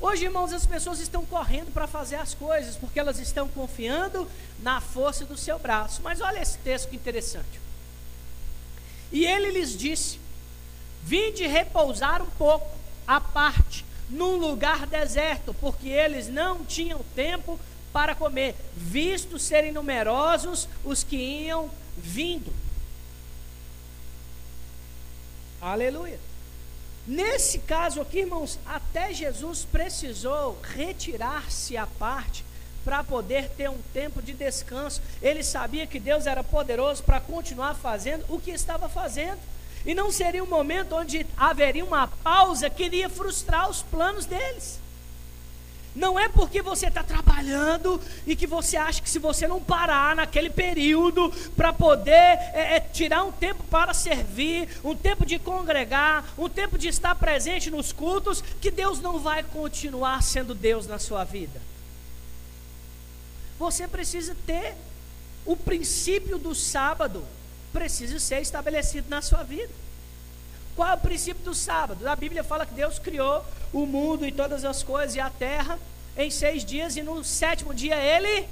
[0.00, 4.26] Hoje, irmãos, as pessoas estão correndo para fazer as coisas, porque elas estão confiando
[4.62, 6.00] na força do seu braço.
[6.02, 7.60] Mas olha esse texto que interessante.
[9.12, 10.18] E ele lhes disse:
[11.02, 12.66] Vinde repousar um pouco,
[13.06, 17.60] à parte, num lugar deserto, porque eles não tinham tempo
[17.92, 22.52] para comer, visto serem numerosos os que iam vindo.
[25.60, 26.29] Aleluia.
[27.06, 32.44] Nesse caso aqui, irmãos, até Jesus precisou retirar-se à parte
[32.84, 35.00] para poder ter um tempo de descanso.
[35.20, 39.38] Ele sabia que Deus era poderoso para continuar fazendo o que estava fazendo.
[39.84, 44.78] E não seria um momento onde haveria uma pausa que iria frustrar os planos deles.
[45.94, 50.14] Não é porque você está trabalhando e que você acha que se você não parar
[50.14, 56.24] naquele período para poder é, é, tirar um tempo para servir, um tempo de congregar,
[56.38, 60.98] um tempo de estar presente nos cultos, que Deus não vai continuar sendo Deus na
[60.98, 61.60] sua vida.
[63.58, 64.76] Você precisa ter
[65.44, 67.24] o princípio do sábado,
[67.72, 69.72] precisa ser estabelecido na sua vida.
[70.80, 72.08] Qual é o princípio do sábado?
[72.08, 75.78] A Bíblia fala que Deus criou o mundo e todas as coisas e a terra
[76.16, 78.48] em seis dias e no sétimo dia ele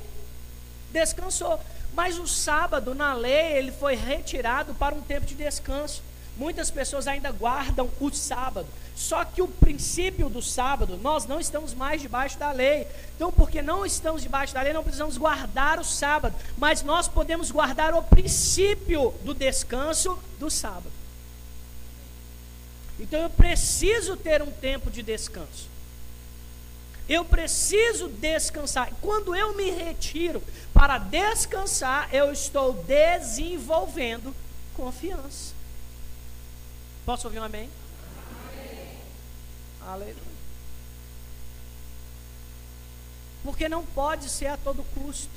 [0.93, 1.59] descansou.
[1.95, 6.03] Mas o sábado, na lei, ele foi retirado para um tempo de descanso.
[6.37, 8.69] Muitas pessoas ainda guardam o sábado.
[8.95, 12.87] Só que o princípio do sábado, nós não estamos mais debaixo da lei.
[13.17, 16.37] Então, porque não estamos debaixo da lei, não precisamos guardar o sábado.
[16.59, 20.98] Mas nós podemos guardar o princípio do descanso do sábado.
[22.99, 25.69] Então eu preciso ter um tempo de descanso.
[27.09, 28.93] Eu preciso descansar.
[29.01, 30.43] Quando eu me retiro
[30.75, 34.35] para descansar, eu estou desenvolvendo
[34.75, 35.55] confiança.
[37.07, 37.71] Posso ouvir um amém?
[38.53, 38.99] amém.
[39.81, 40.29] Aleluia.
[43.43, 45.31] Porque não pode ser a todo custo.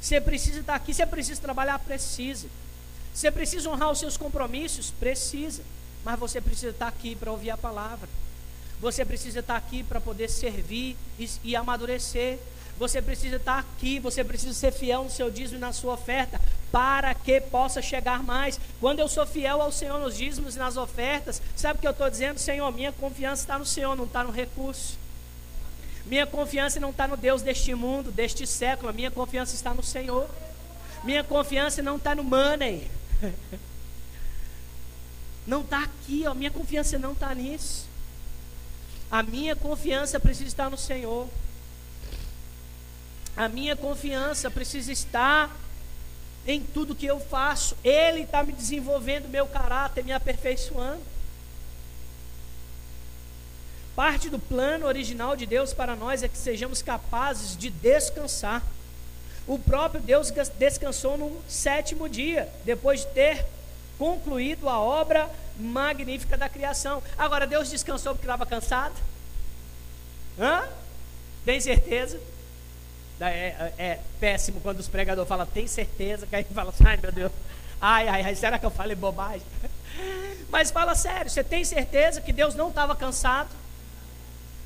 [0.00, 2.48] Você precisa estar aqui, você precisa trabalhar, precisa.
[3.12, 4.90] Você precisa honrar os seus compromissos?
[4.90, 5.62] Precisa.
[6.04, 8.08] Mas você precisa estar aqui para ouvir a palavra.
[8.80, 12.38] Você precisa estar aqui para poder servir e, e, amadurecer.
[12.78, 16.40] Você precisa estar aqui, você precisa ser fiel no seu dízimo e na sua oferta,
[16.70, 18.60] para que possa chegar mais.
[18.80, 21.92] Quando eu sou fiel ao Senhor nos dízimos e nas ofertas, sabe o que eu
[21.92, 22.38] estou dizendo?
[22.38, 24.96] Senhor, minha confiança está no Senhor, não está no recurso.
[26.06, 29.82] Minha confiança não está no Deus deste mundo, deste século, a minha confiança está no
[29.82, 30.28] Senhor.
[31.02, 32.88] Minha confiança não está no money.
[35.46, 37.86] Não está aqui, ó, minha confiança não está nisso.
[39.10, 41.26] A minha confiança precisa estar no Senhor.
[43.34, 45.56] A minha confiança precisa estar
[46.46, 47.74] em tudo que eu faço.
[47.82, 51.00] Ele está me desenvolvendo meu caráter, me aperfeiçoando.
[53.96, 58.62] Parte do plano original de Deus para nós é que sejamos capazes de descansar
[59.48, 63.46] O próprio Deus descansou no sétimo dia, depois de ter
[63.98, 65.28] concluído a obra
[65.58, 67.02] magnífica da criação.
[67.16, 68.94] Agora, Deus descansou porque estava cansado?
[70.38, 70.68] Hã?
[71.46, 72.20] Tem certeza?
[73.18, 76.26] É, é, é, péssimo quando os pregadores falam, tem certeza?
[76.26, 77.32] Que aí fala assim, ai meu Deus,
[77.80, 79.46] ai, ai, ai, será que eu falei bobagem?
[80.50, 83.48] Mas fala sério, você tem certeza que Deus não estava cansado?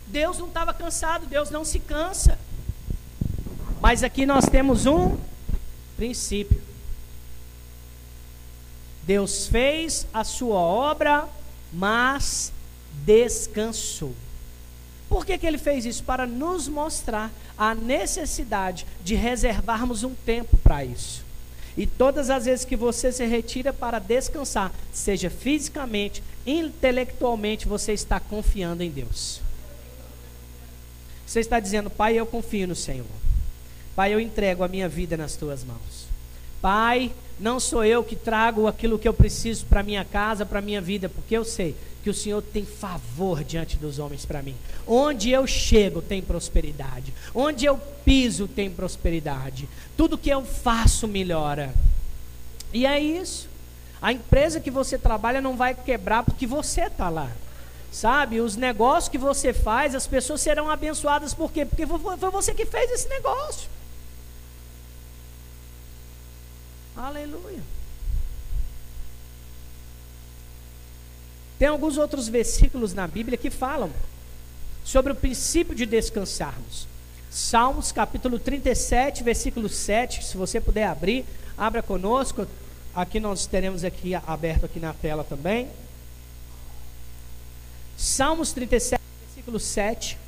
[0.08, 2.36] Deus não estava cansado, Deus não se cansa.
[3.82, 5.18] Mas aqui nós temos um
[5.96, 6.62] princípio.
[9.02, 11.28] Deus fez a sua obra,
[11.72, 12.52] mas
[13.04, 14.14] descansou.
[15.08, 16.04] Por que, que ele fez isso?
[16.04, 21.24] Para nos mostrar a necessidade de reservarmos um tempo para isso.
[21.76, 28.20] E todas as vezes que você se retira para descansar, seja fisicamente, intelectualmente, você está
[28.20, 29.40] confiando em Deus.
[31.26, 33.21] Você está dizendo, Pai, eu confio no Senhor.
[33.94, 36.06] Pai, eu entrego a minha vida nas tuas mãos.
[36.60, 40.80] Pai, não sou eu que trago aquilo que eu preciso para minha casa, para minha
[40.80, 44.54] vida, porque eu sei que o Senhor tem favor diante dos homens para mim.
[44.86, 47.12] Onde eu chego tem prosperidade.
[47.34, 49.68] Onde eu piso tem prosperidade.
[49.96, 51.72] Tudo que eu faço melhora.
[52.72, 53.48] E é isso.
[54.00, 57.30] A empresa que você trabalha não vai quebrar porque você está lá.
[57.92, 61.66] Sabe, os negócios que você faz, as pessoas serão abençoadas por quê?
[61.66, 61.98] Porque foi
[62.30, 63.68] você que fez esse negócio.
[66.96, 67.60] Aleluia.
[71.58, 73.90] Tem alguns outros versículos na Bíblia que falam
[74.82, 76.88] sobre o princípio de descansarmos.
[77.30, 81.26] Salmos capítulo 37, versículo 7, se você puder abrir,
[81.58, 82.46] abra conosco.
[82.94, 85.68] Aqui nós teremos aqui aberto aqui na tela também.
[88.02, 90.18] Salmos 37, versículo 7.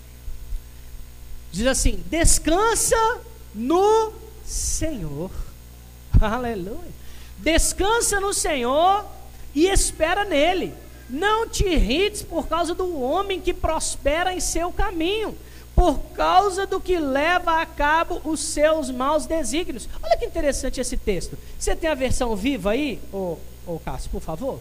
[1.50, 3.20] Diz assim: Descansa
[3.52, 4.12] no
[4.44, 5.28] Senhor.
[6.20, 6.92] Aleluia.
[7.38, 9.04] Descansa no Senhor
[9.52, 10.72] e espera nele.
[11.10, 15.36] Não te irrites por causa do homem que prospera em seu caminho,
[15.74, 19.88] por causa do que leva a cabo os seus maus desígnios.
[20.00, 21.36] Olha que interessante esse texto.
[21.58, 24.60] Você tem a versão viva aí, ô, ô Cássio, por favor?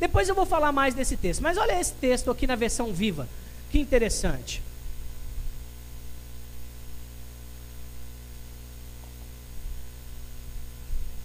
[0.00, 3.28] Depois eu vou falar mais desse texto, mas olha esse texto aqui na versão viva.
[3.70, 4.62] Que interessante.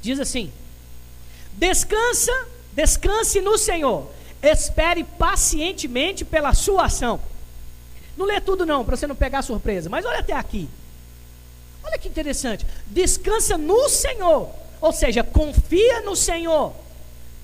[0.02, 0.52] Diz assim:
[1.54, 4.08] Descansa Descanse no Senhor.
[4.42, 7.20] Espere pacientemente pela sua ação.
[8.18, 10.70] Não lê tudo não, para você não pegar surpresa, mas olha até aqui.
[11.84, 12.66] Olha que interessante.
[12.88, 14.50] Descansa no Senhor.
[14.82, 16.74] Ou seja, confia no Senhor.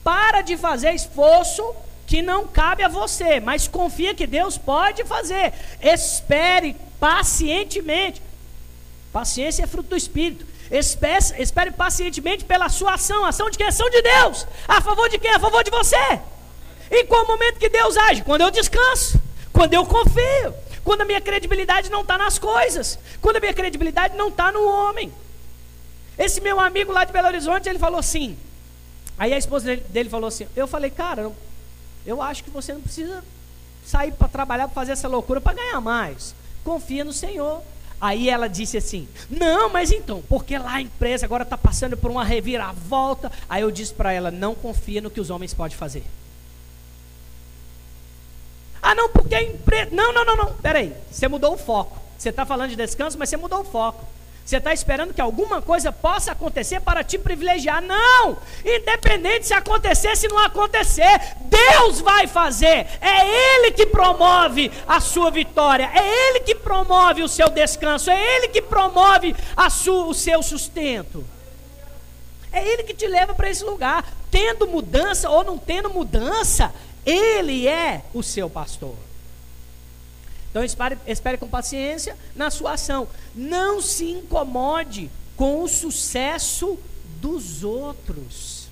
[0.09, 1.63] Para de fazer esforço
[2.07, 5.53] que não cabe a você, mas confia que Deus pode fazer.
[5.79, 8.19] Espere pacientemente.
[9.13, 10.47] Paciência é fruto do Espírito.
[10.71, 13.23] Espere, espere pacientemente pela sua ação.
[13.23, 13.67] Ação de quem?
[13.67, 14.47] Ação de Deus.
[14.67, 15.29] A favor de quem?
[15.29, 16.19] A favor de você.
[16.89, 18.23] Em qual momento que Deus age?
[18.23, 19.21] Quando eu descanso.
[19.53, 20.55] Quando eu confio.
[20.83, 22.97] Quando a minha credibilidade não está nas coisas.
[23.21, 25.13] Quando a minha credibilidade não está no homem.
[26.17, 28.35] Esse meu amigo lá de Belo Horizonte, ele falou assim.
[29.19, 31.29] Aí a esposa dele, falou assim: Eu falei, cara,
[32.05, 33.21] eu acho que você não precisa
[33.85, 36.33] sair para trabalhar, para fazer essa loucura para ganhar mais.
[36.63, 37.61] Confia no Senhor.
[37.99, 42.09] Aí ela disse assim: Não, mas então, porque lá a empresa agora está passando por
[42.09, 43.29] uma reviravolta.
[43.49, 46.05] Aí eu disse para ela: Não confia no que os homens podem fazer.
[48.81, 49.91] Ah, não, porque a empresa.
[49.91, 50.53] Não, não, não, não.
[50.53, 51.99] Peraí, você mudou o foco.
[52.17, 54.05] Você está falando de descanso, mas você mudou o foco.
[54.49, 57.83] Você está esperando que alguma coisa possa acontecer para te privilegiar.
[57.83, 58.35] Não!
[58.65, 62.87] Independente se acontecer, se não acontecer, Deus vai fazer.
[62.99, 65.91] É Ele que promove a sua vitória.
[65.93, 68.09] É Ele que promove o seu descanso.
[68.09, 69.35] É Ele que promove
[69.69, 71.23] sua, o seu sustento.
[72.51, 74.03] É Ele que te leva para esse lugar.
[74.31, 76.73] Tendo mudança ou não tendo mudança,
[77.05, 78.95] Ele é o seu pastor.
[80.49, 83.07] Então espere, espere com paciência na sua ação.
[83.35, 86.77] Não se incomode com o sucesso
[87.21, 88.67] dos outros.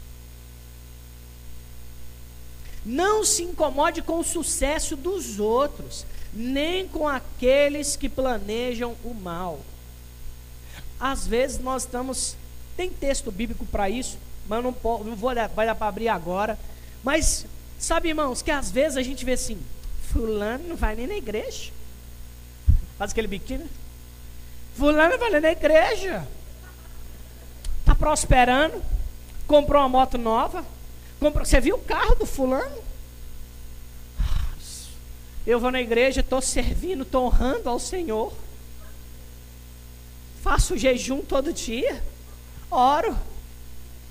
[2.86, 9.59] Não se incomode com o sucesso dos outros, nem com aqueles que planejam o mal.
[10.99, 12.36] Às vezes nós estamos.
[12.75, 14.17] Tem texto bíblico para isso,
[14.47, 16.57] mas não, não vou vai dar para abrir agora.
[17.03, 17.45] Mas,
[17.78, 19.59] sabe, irmãos, que às vezes a gente vê assim:
[20.12, 21.72] Fulano não vai nem na igreja.
[22.97, 23.70] Faz aquele biquíni.
[24.76, 26.28] Fulano não vai nem na igreja.
[27.80, 28.82] Está prosperando.
[29.45, 30.66] Comprou uma moto nova.
[31.20, 32.88] Comprou, você viu o carro do fulano?
[35.45, 38.34] Eu vou na igreja, estou servindo, estou honrando ao Senhor.
[40.43, 42.03] faço jejum todo dia,
[42.70, 43.18] oro,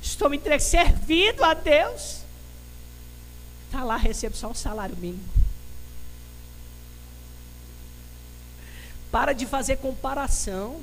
[0.02, 2.22] estou me servindo a Deus.
[3.66, 5.45] Está lá, recebo só um salário mínimo.
[9.16, 10.76] Para de fazer comparação.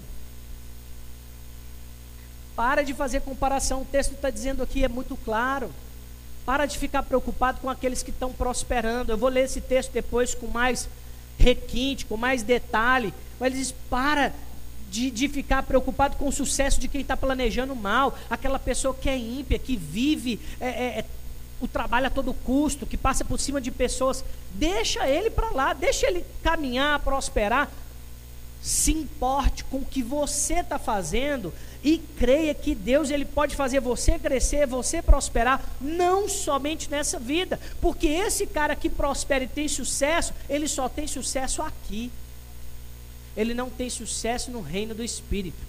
[2.56, 3.84] Para de fazer comparação.
[3.84, 5.70] O texto está dizendo aqui, é muito claro.
[6.44, 9.12] Para de ficar preocupado com aqueles que estão prosperando.
[9.12, 10.90] Eu vou ler esse texto depois com mais
[11.38, 13.14] requinte, com mais detalhe.
[13.40, 14.34] Mas ele diz: para
[14.90, 18.18] de, de ficar preocupado com o sucesso de quem está planejando mal.
[18.32, 21.06] Aquela pessoa que é ímpia, que vive, é, é, é,
[21.62, 24.26] o trabalho a todo custo, que passa por cima de pessoas.
[24.56, 27.70] Deixa ele para lá, deixa ele caminhar, prosperar
[28.64, 31.54] se importe com o que você está fazendo
[31.84, 37.60] e creia que Deus ele pode fazer você crescer, você prosperar, não somente nessa vida,
[37.82, 42.10] porque esse cara que prospera e tem sucesso, ele só tem sucesso aqui.
[43.36, 45.60] Ele não tem sucesso no reino do espírito.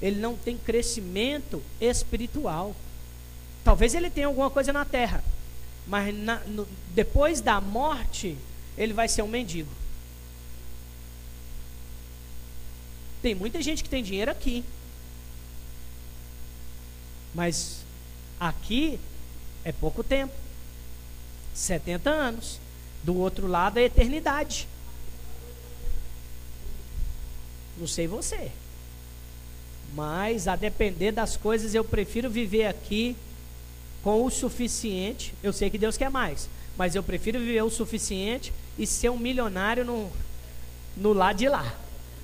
[0.00, 2.76] Ele não tem crescimento espiritual.
[3.64, 5.24] Talvez ele tenha alguma coisa na terra,
[5.88, 8.36] mas na, no, depois da morte,
[8.76, 9.70] ele vai ser um mendigo.
[13.28, 14.64] Tem muita gente que tem dinheiro aqui.
[17.34, 17.80] Mas
[18.40, 18.98] aqui
[19.62, 20.32] é pouco tempo
[21.52, 22.58] 70 anos.
[23.04, 24.66] Do outro lado é eternidade.
[27.76, 28.50] Não sei você.
[29.92, 33.14] Mas a depender das coisas, eu prefiro viver aqui
[34.02, 35.34] com o suficiente.
[35.42, 36.48] Eu sei que Deus quer mais.
[36.78, 40.10] Mas eu prefiro viver o suficiente e ser um milionário no,
[40.96, 41.78] no lado de lá.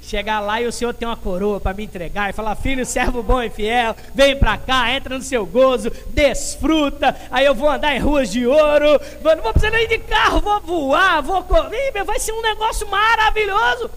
[0.06, 3.22] Chegar lá e o Senhor tem uma coroa para me entregar e falar: Filho, servo
[3.22, 7.16] bom e fiel, vem para cá, entra no seu gozo, desfruta.
[7.30, 10.60] Aí eu vou andar em ruas de ouro, não vou precisar nem de carro, vou
[10.60, 11.90] voar, vou correr.
[12.04, 13.90] Vai ser um negócio maravilhoso,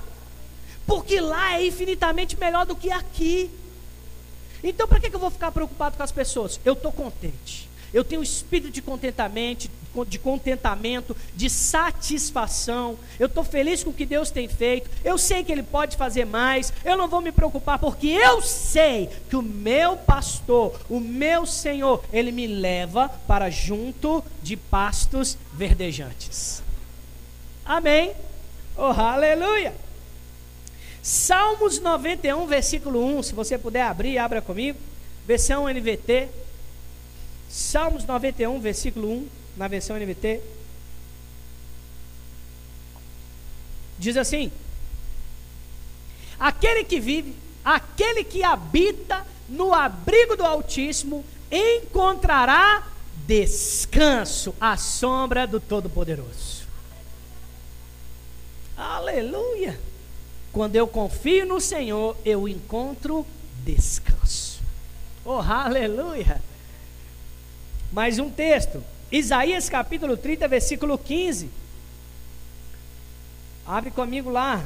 [0.85, 3.51] porque lá é infinitamente melhor do que aqui.
[4.63, 6.57] Então, para que eu vou ficar preocupado com as pessoas?
[6.63, 7.66] Eu estou contente.
[7.93, 9.69] Eu tenho um espírito de contentamento,
[10.05, 12.97] de contentamento, de satisfação.
[13.19, 14.89] Eu estou feliz com o que Deus tem feito.
[15.03, 16.71] Eu sei que Ele pode fazer mais.
[16.83, 22.03] Eu não vou me preocupar, porque eu sei que o meu pastor, o meu Senhor,
[22.11, 26.61] Ele me leva para junto de pastos verdejantes.
[27.65, 28.13] Amém?
[28.77, 29.73] Oh, aleluia!
[31.01, 33.23] Salmos 91, versículo 1.
[33.23, 34.77] Se você puder abrir, abra comigo.
[35.25, 36.27] Versão NVT.
[37.49, 40.41] Salmos 91, versículo 1, na versão NVT.
[43.97, 44.51] Diz assim:
[46.39, 52.87] Aquele que vive, aquele que habita no abrigo do Altíssimo, encontrará
[53.25, 56.67] descanso à sombra do Todo-Poderoso.
[58.75, 59.79] Aleluia!
[60.51, 63.25] Quando eu confio no Senhor, eu encontro
[63.63, 64.61] descanso.
[65.25, 66.41] Oh, aleluia!
[67.91, 68.83] Mais um texto.
[69.11, 71.49] Isaías capítulo 30, versículo 15.
[73.65, 74.65] Abre comigo lá.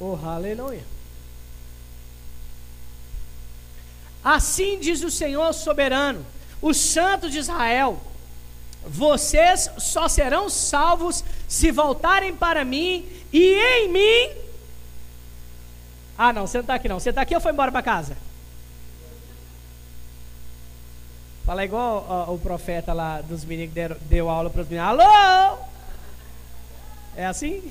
[0.00, 0.84] Oh, aleluia.
[4.22, 6.24] Assim diz o Senhor soberano,
[6.60, 8.02] o Santo de Israel:
[8.86, 14.43] vocês só serão salvos se voltarem para mim e em mim
[16.16, 17.00] ah, não, você não está aqui não.
[17.00, 18.16] Você está aqui ou foi embora para casa?
[21.44, 24.90] Fala igual ó, o profeta lá dos meninos que deu, deu aula para os meninos.
[24.90, 25.58] Alô?
[27.16, 27.70] É assim?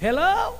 [0.00, 0.54] Hello?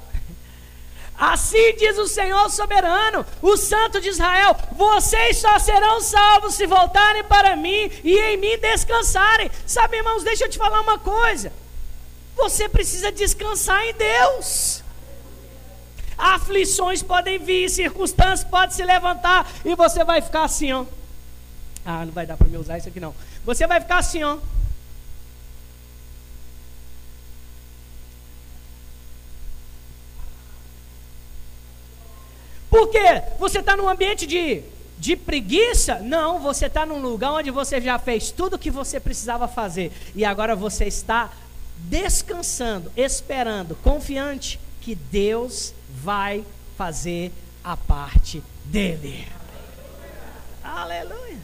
[1.17, 7.23] Assim diz o Senhor soberano, o Santo de Israel: vocês só serão salvos se voltarem
[7.25, 9.51] para mim e em mim descansarem.
[9.65, 11.53] Sabe, irmãos, deixa eu te falar uma coisa.
[12.37, 14.84] Você precisa descansar em Deus.
[16.17, 20.85] Aflições podem vir, circunstâncias podem se levantar e você vai ficar assim, ó.
[21.85, 23.15] Ah, não vai dar para me usar isso aqui não.
[23.45, 24.39] Você vai ficar assim, ó.
[32.75, 33.23] Por quê?
[33.39, 34.63] Você está num ambiente de,
[34.99, 36.01] de preguiça?
[36.01, 39.93] Não, você está num lugar onde você já fez tudo o que você precisava fazer.
[40.13, 41.31] E agora você está
[41.77, 45.73] descansando, esperando, confiante que Deus
[46.05, 46.45] vai
[46.77, 47.33] fazer
[47.65, 49.27] a parte dele.
[50.63, 51.39] Aleluia.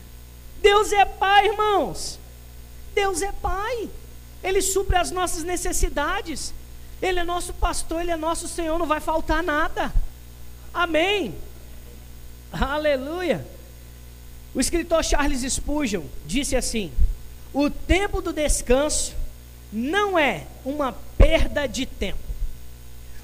[0.60, 2.18] Deus é Pai, irmãos.
[2.94, 3.88] Deus é Pai.
[4.42, 6.52] Ele supre as nossas necessidades.
[7.00, 9.90] Ele é nosso pastor, Ele é nosso Senhor, não vai faltar nada.
[10.74, 11.34] Amém.
[12.52, 13.46] Aleluia.
[14.54, 16.92] O escritor Charles Spurgeon disse assim:
[17.54, 19.14] O tempo do descanso
[19.72, 22.29] não é uma perda de tempo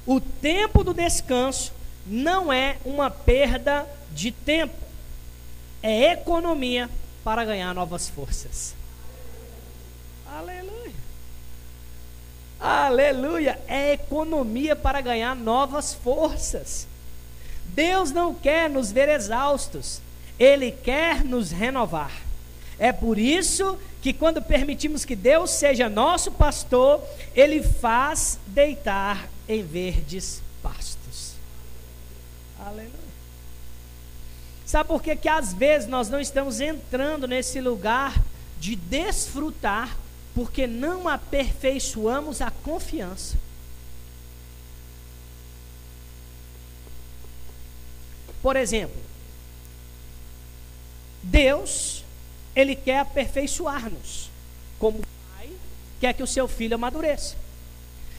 [0.06, 1.72] O tempo do descanso
[2.06, 4.74] não é uma perda de tempo,
[5.82, 6.88] é economia
[7.24, 8.72] para ganhar novas forças.
[10.24, 10.92] Aleluia.
[12.60, 13.60] Aleluia.
[13.66, 16.86] É economia para ganhar novas forças.
[17.66, 20.00] Deus não quer nos ver exaustos,
[20.38, 22.12] Ele quer nos renovar.
[22.78, 27.02] É por isso que, quando permitimos que Deus seja nosso pastor,
[27.34, 31.32] Ele faz deitar em verdes pastos.
[32.58, 33.06] Aleluia.
[34.64, 38.20] Sabe por que, que às vezes nós não estamos entrando nesse lugar
[38.58, 39.96] de desfrutar,
[40.34, 43.38] porque não aperfeiçoamos a confiança?
[48.42, 49.00] Por exemplo,
[51.22, 52.04] Deus,
[52.54, 54.30] Ele quer aperfeiçoar-nos,
[54.78, 55.00] como
[55.36, 55.50] pai
[56.00, 57.36] quer que o seu filho amadureça.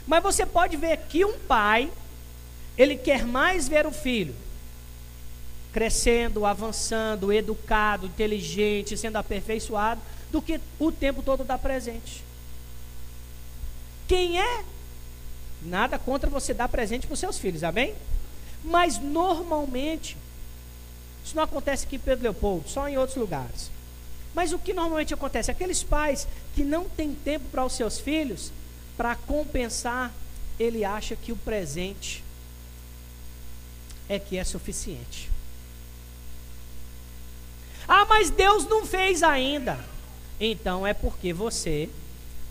[0.08, 1.92] Mas você pode ver que um pai,
[2.78, 4.34] ele quer mais ver o filho
[5.78, 10.02] crescendo, avançando, educado, inteligente, sendo aperfeiçoado,
[10.32, 12.24] do que o tempo todo dar presente.
[14.08, 14.64] Quem é?
[15.62, 17.94] Nada contra você dar presente para os seus filhos, amém?
[18.64, 20.18] Mas normalmente,
[21.24, 23.70] isso não acontece aqui em Pedro Leopoldo, só em outros lugares.
[24.34, 25.52] Mas o que normalmente acontece?
[25.52, 28.52] Aqueles pais que não têm tempo para os seus filhos,
[28.98, 30.12] para compensar,
[30.60, 32.24] ele acha que o presente
[34.10, 35.30] é que é suficiente.
[37.88, 39.80] Ah, mas Deus não fez ainda.
[40.40, 41.90] Então é porque você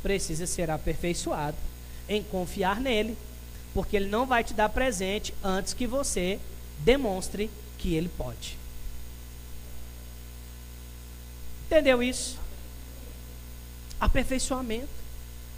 [0.03, 1.57] precisa ser aperfeiçoado
[2.09, 3.19] em confiar nele,
[3.75, 6.39] porque ele não vai te dar presente antes que você
[6.79, 8.57] demonstre que ele pode.
[11.67, 12.39] Entendeu isso?
[14.01, 14.89] Aperfeiçoamento,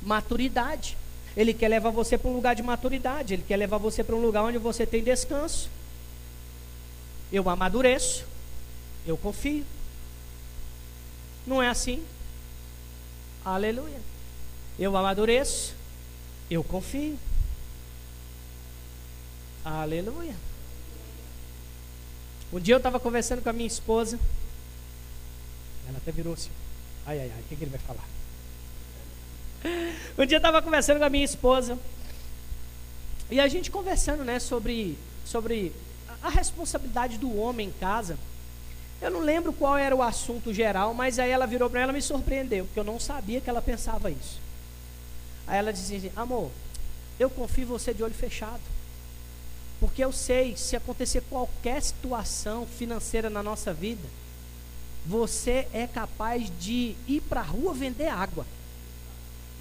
[0.02, 0.96] maturidade.
[1.36, 4.20] Ele quer levar você para um lugar de maturidade, ele quer levar você para um
[4.20, 5.70] lugar onde você tem descanso.
[7.32, 8.24] Eu amadureço,
[9.06, 9.64] eu confio.
[11.46, 12.02] Não é assim?
[13.44, 14.00] Aleluia.
[14.78, 15.74] Eu amadureço,
[16.50, 17.18] eu confio.
[19.64, 20.34] Aleluia.
[22.52, 24.18] Um dia eu estava conversando com a minha esposa.
[25.86, 26.50] Ela até virou assim.
[27.06, 28.17] Ai, ai, ai, o que, que ele vai falar?
[30.18, 31.78] Um dia eu estava conversando com a minha esposa.
[33.30, 35.72] E a gente conversando, né, sobre, sobre
[36.22, 38.18] a responsabilidade do homem em casa.
[39.00, 41.94] Eu não lembro qual era o assunto geral, mas aí ela virou para ela e
[41.94, 44.40] me surpreendeu, porque eu não sabia que ela pensava isso.
[45.46, 46.50] Aí ela dizia assim: Amor,
[47.18, 48.60] eu confio em você de olho fechado.
[49.78, 54.08] Porque eu sei, se acontecer qualquer situação financeira na nossa vida,
[55.06, 58.44] você é capaz de ir para a rua vender água,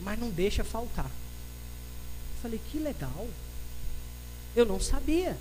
[0.01, 1.05] mas não deixa faltar.
[1.05, 3.27] Eu falei: Que legal.
[4.55, 5.37] Eu não sabia.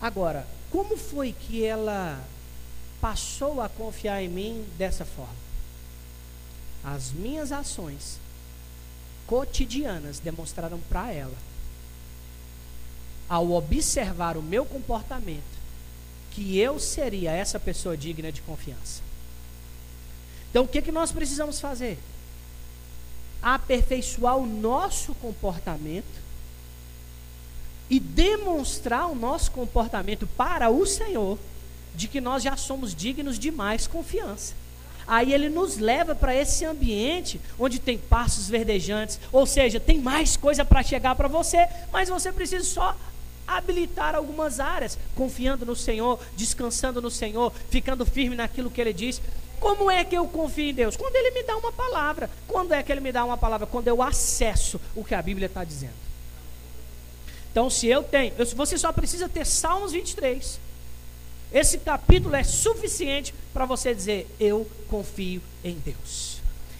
[0.00, 2.22] Agora, como foi que ela
[3.00, 5.46] passou a confiar em mim dessa forma?
[6.84, 8.18] As minhas ações
[9.26, 11.36] cotidianas demonstraram para ela,
[13.28, 15.42] ao observar o meu comportamento,
[16.30, 19.02] que eu seria essa pessoa digna de confiança.
[20.50, 21.98] Então, o que, que nós precisamos fazer?
[23.42, 26.26] Aperfeiçoar o nosso comportamento
[27.88, 31.38] e demonstrar o nosso comportamento para o Senhor
[31.94, 34.54] de que nós já somos dignos de mais confiança.
[35.06, 40.36] Aí ele nos leva para esse ambiente onde tem passos verdejantes, ou seja, tem mais
[40.36, 42.96] coisa para chegar para você, mas você precisa só
[43.46, 49.22] habilitar algumas áreas, confiando no Senhor, descansando no Senhor, ficando firme naquilo que ele diz.
[49.60, 50.96] Como é que eu confio em Deus?
[50.96, 52.30] Quando ele me dá uma palavra.
[52.46, 53.66] Quando é que ele me dá uma palavra?
[53.66, 55.94] Quando eu acesso o que a Bíblia está dizendo.
[57.50, 60.60] Então, se eu tenho, você só precisa ter Salmos 23.
[61.52, 66.35] Esse capítulo é suficiente para você dizer: Eu confio em Deus.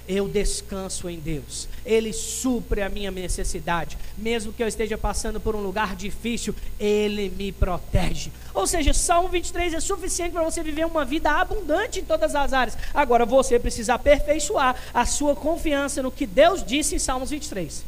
[0.09, 1.68] Eu descanso em Deus.
[1.84, 3.98] Ele supre a minha necessidade.
[4.16, 8.30] Mesmo que eu esteja passando por um lugar difícil, Ele me protege.
[8.54, 12.52] Ou seja, Salmo 23 é suficiente para você viver uma vida abundante em todas as
[12.52, 12.78] áreas.
[12.94, 17.84] Agora, você precisa aperfeiçoar a sua confiança no que Deus disse em Salmos 23.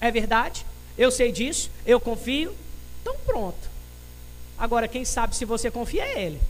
[0.00, 0.66] É verdade?
[0.98, 2.54] Eu sei disso, eu confio.
[3.00, 3.70] Então pronto.
[4.58, 6.40] Agora, quem sabe se você confia é Ele.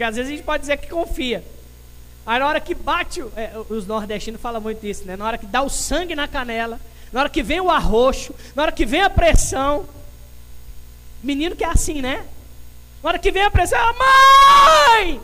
[0.00, 1.44] Porque às vezes a gente pode dizer que confia.
[2.24, 5.14] Aí na hora que bate, é, os nordestinos falam muito isso, né?
[5.14, 6.80] Na hora que dá o sangue na canela,
[7.12, 9.86] na hora que vem o arroxo, na hora que vem a pressão.
[11.22, 12.26] Menino que é assim, né?
[13.02, 15.20] Na hora que vem a pressão, mãe!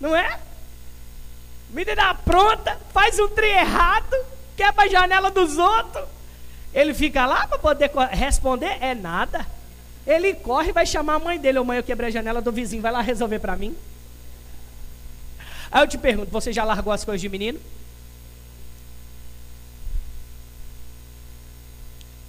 [0.00, 0.40] Não é?
[1.68, 4.16] Menina pronta, faz um trem errado,
[4.56, 6.06] quebra a janela dos outros.
[6.72, 8.78] Ele fica lá para poder responder?
[8.80, 9.46] É nada.
[10.06, 11.58] Ele corre e vai chamar a mãe dele.
[11.58, 13.74] Ô mãe, eu quebrei a janela do vizinho, vai lá resolver para mim.
[15.70, 17.60] Aí eu te pergunto: você já largou as coisas de menino?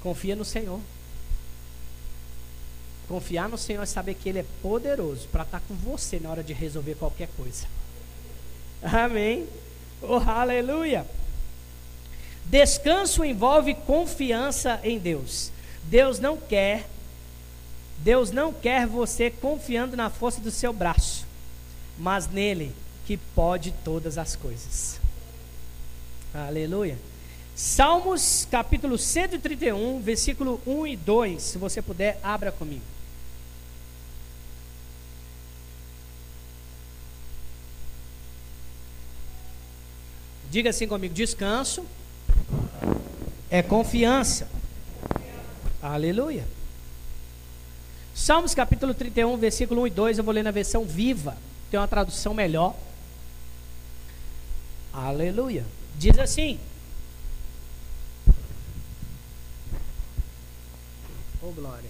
[0.01, 0.79] Confia no Senhor.
[3.07, 6.29] Confiar no Senhor é saber que Ele é poderoso para estar tá com você na
[6.29, 7.67] hora de resolver qualquer coisa.
[8.81, 9.47] Amém.
[10.01, 11.05] Oh, aleluia.
[12.45, 15.51] Descanso envolve confiança em Deus.
[15.83, 16.87] Deus não quer,
[18.05, 21.25] Deus não quer você confiando na força do seu braço,
[21.97, 22.71] mas nele
[23.03, 24.99] que pode todas as coisas.
[26.31, 26.99] Aleluia.
[27.55, 31.41] Salmos capítulo 131, versículo 1 e 2.
[31.41, 32.83] Se você puder, abra comigo.
[40.51, 41.83] Diga assim comigo: descanso
[43.49, 44.47] é confiança.
[45.81, 46.54] Aleluia.
[48.15, 51.35] Salmos capítulo 31, versículo 1 e 2, eu vou ler na versão viva.
[51.69, 52.73] Tem uma tradução melhor.
[54.93, 55.65] Aleluia.
[55.97, 56.57] Diz assim:
[61.43, 61.89] Oh glória.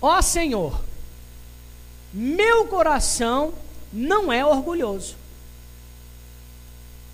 [0.00, 0.82] Ó Senhor,
[2.14, 3.52] meu coração
[3.92, 5.16] não é orgulhoso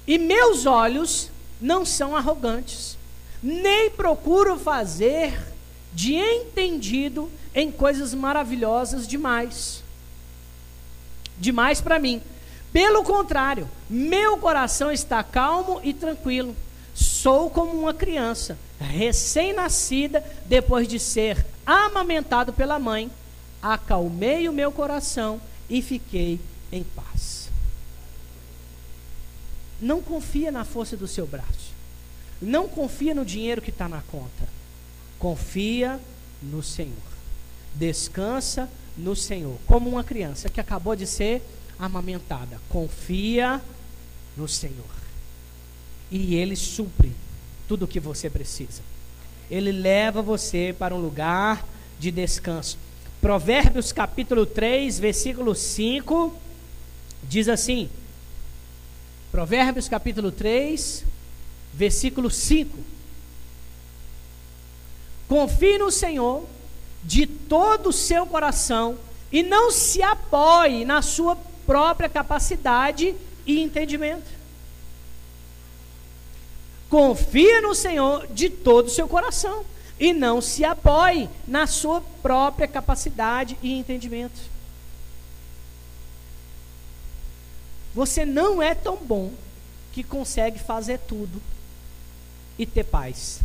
[0.07, 1.29] e meus olhos
[1.61, 2.97] não são arrogantes,
[3.43, 5.52] nem procuro fazer
[5.95, 9.83] de entendido em coisas maravilhosas demais.
[11.39, 12.23] Demais para mim.
[12.73, 16.57] Pelo contrário, meu coração está calmo e tranquilo.
[16.95, 23.11] Sou como uma criança, recém-nascida, depois de ser amamentado pela mãe.
[23.61, 26.41] Acalmei o meu coração e fiquei
[26.71, 27.49] em paz.
[29.81, 31.73] Não confia na força do seu braço.
[32.41, 34.62] Não confia no dinheiro que está na conta.
[35.23, 36.01] Confia
[36.43, 36.97] no Senhor.
[37.77, 38.69] Descansa
[38.99, 39.57] no Senhor.
[39.69, 41.41] Como uma criança que acabou de ser
[41.79, 42.61] amamentada.
[42.69, 43.63] Confia
[44.37, 44.85] no Senhor.
[46.11, 47.13] E Ele supre
[47.69, 48.83] tudo o que você precisa.
[49.49, 51.65] Ele leva você para um lugar
[52.01, 52.77] de descanso.
[53.21, 56.37] Provérbios capítulo 3, versículo 5,
[57.23, 57.89] diz assim:
[59.31, 61.05] Provérbios capítulo 3,
[61.73, 62.92] versículo 5.
[65.29, 66.45] Confie no Senhor
[67.03, 68.99] de todo o seu coração
[69.31, 73.15] e não se apoie na sua própria capacidade
[73.47, 74.31] e entendimento.
[76.89, 79.65] Confie no Senhor de todo o seu coração
[79.99, 84.39] e não se apoie na sua própria capacidade e entendimento.
[87.95, 89.33] Você não é tão bom
[89.93, 91.41] que consegue fazer tudo
[92.59, 93.41] e ter paz.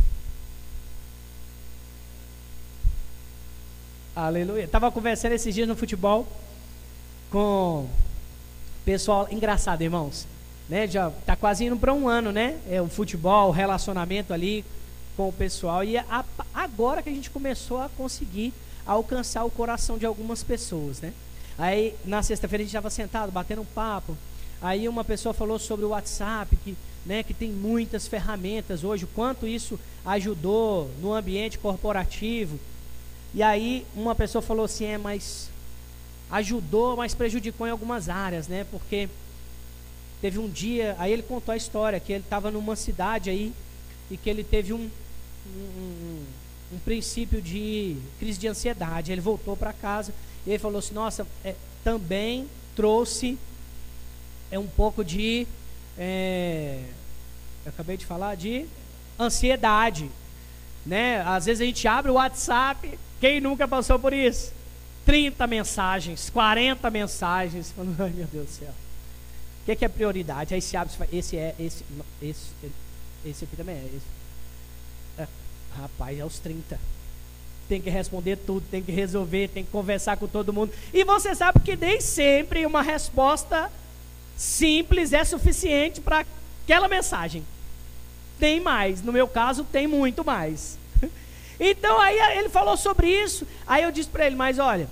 [4.19, 4.63] Aleluia.
[4.63, 6.27] Estava conversando esses dias no futebol
[7.29, 7.87] com
[8.83, 10.25] pessoal engraçado, irmãos.
[10.67, 10.87] Né?
[10.87, 12.57] Já tá quase indo para um ano, né?
[12.67, 14.65] É o futebol, o relacionamento ali
[15.15, 18.55] com o pessoal e a, agora que a gente começou a conseguir
[18.87, 21.13] alcançar o coração de algumas pessoas, né?
[21.55, 24.17] Aí na sexta-feira a gente estava sentado batendo um papo
[24.61, 29.09] Aí uma pessoa falou sobre o WhatsApp, que, né, que tem muitas ferramentas hoje, o
[29.09, 32.59] quanto isso ajudou no ambiente corporativo.
[33.37, 35.51] E aí uma pessoa falou assim, é, mas
[36.31, 38.65] ajudou, mas prejudicou em algumas áreas, né?
[38.71, 39.07] Porque
[40.19, 43.53] teve um dia, aí ele contou a história, que ele estava numa cidade aí
[44.09, 44.89] e que ele teve um,
[45.55, 46.23] um,
[46.73, 49.11] um princípio de crise de ansiedade.
[49.11, 50.11] Ele voltou para casa
[50.43, 53.37] e ele falou assim, nossa, é, também trouxe
[54.49, 55.45] é um pouco de.
[55.95, 56.81] É,
[57.63, 58.65] eu acabei de falar de
[59.19, 60.09] ansiedade.
[60.87, 61.21] Né?
[61.21, 64.53] Às vezes a gente abre o WhatsApp, quem nunca passou por isso?
[65.05, 67.71] 30 mensagens, 40 mensagens.
[67.71, 68.69] Falando, ai meu Deus do céu.
[69.61, 70.53] O que é, que é prioridade?
[70.53, 71.83] Aí se abre, esse é, esse,
[72.21, 72.47] esse,
[73.25, 73.85] esse aqui também é.
[73.85, 74.05] Esse.
[75.19, 75.27] É,
[75.77, 76.79] rapaz, é os 30
[77.67, 80.71] tem que responder tudo, tem que resolver, tem que conversar com todo mundo.
[80.93, 83.69] E você sabe que nem sempre uma resposta
[84.37, 86.25] simples é suficiente para
[86.63, 87.43] aquela mensagem.
[88.39, 90.77] Tem mais, no meu caso, tem muito mais.
[91.59, 93.47] Então aí ele falou sobre isso.
[93.65, 94.87] Aí eu disse para ele: Mas olha,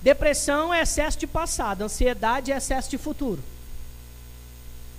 [0.00, 3.42] depressão é excesso de passado, ansiedade é excesso de futuro.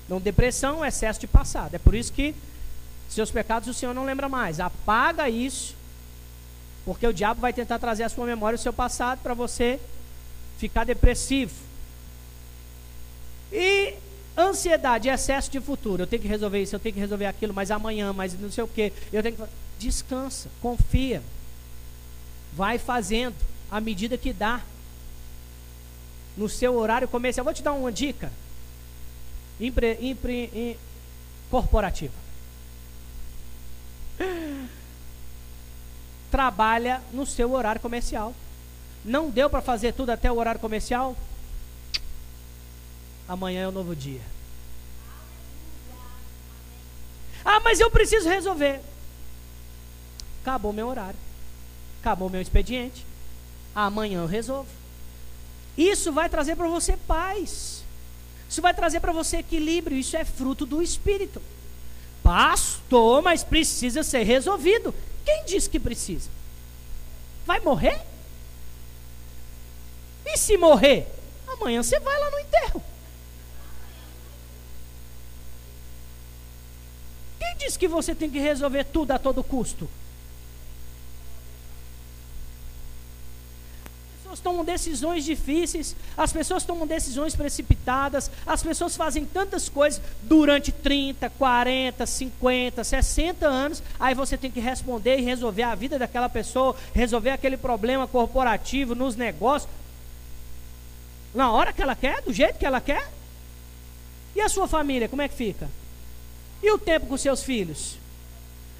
[0.09, 1.73] Não, depressão é excesso de passado.
[1.73, 2.35] É por isso que
[3.09, 4.59] seus pecados o Senhor não lembra mais.
[4.59, 5.75] Apaga isso,
[6.83, 9.79] porque o diabo vai tentar trazer à sua memória o seu passado para você
[10.57, 11.55] ficar depressivo.
[13.51, 13.95] E
[14.37, 16.03] ansiedade, excesso de futuro.
[16.03, 18.63] Eu tenho que resolver isso, eu tenho que resolver aquilo, mas amanhã, mas não sei
[18.63, 18.91] o que.
[19.11, 19.43] Eu tenho que
[19.79, 21.21] descansa, confia.
[22.53, 23.35] Vai fazendo
[23.69, 24.61] à medida que dá.
[26.37, 27.45] No seu horário comercial.
[27.45, 28.29] Vou te dar uma dica.
[29.59, 30.77] Impre, impre,
[31.49, 32.13] corporativa.
[36.29, 38.33] Trabalha no seu horário comercial.
[39.05, 41.15] Não deu para fazer tudo até o horário comercial?
[43.27, 44.21] Amanhã é um novo dia.
[47.43, 48.81] Ah, mas eu preciso resolver.
[50.41, 51.19] Acabou meu horário.
[52.01, 53.05] Acabou meu expediente.
[53.73, 54.69] Amanhã eu resolvo.
[55.77, 57.83] Isso vai trazer para você paz.
[58.49, 59.97] Isso vai trazer para você equilíbrio.
[59.97, 61.41] Isso é fruto do Espírito.
[62.23, 64.93] Pastor, mas precisa ser resolvido.
[65.23, 66.29] Quem disse que precisa?
[67.45, 68.01] Vai morrer?
[70.25, 71.07] E se morrer?
[71.47, 72.83] Amanhã você vai lá no enterro.
[77.45, 79.87] Quem disse que você tem que resolver tudo a todo custo?
[84.35, 90.71] pessoas tomam decisões difíceis, as pessoas tomam decisões precipitadas, as pessoas fazem tantas coisas durante
[90.71, 96.27] 30, 40, 50, 60 anos, aí você tem que responder e resolver a vida daquela
[96.27, 99.71] pessoa, resolver aquele problema corporativo nos negócios,
[101.33, 103.07] na hora que ela quer, do jeito que ela quer.
[104.35, 105.69] E a sua família, como é que fica?
[106.61, 107.97] E o tempo com seus filhos?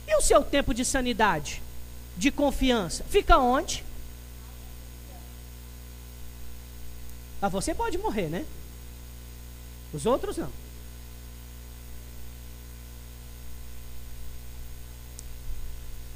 [0.08, 1.62] E o seu tempo de sanidade,
[2.18, 3.04] de confiança?
[3.10, 3.84] Fica onde?
[7.42, 8.46] Ah, você pode morrer, né?
[9.94, 10.52] Os outros não.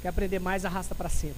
[0.02, 1.34] Quer aprender mais, arrasta para cima.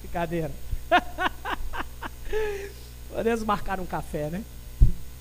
[0.00, 0.52] Brincadeira.
[3.10, 4.44] Podemos marcar um café, né?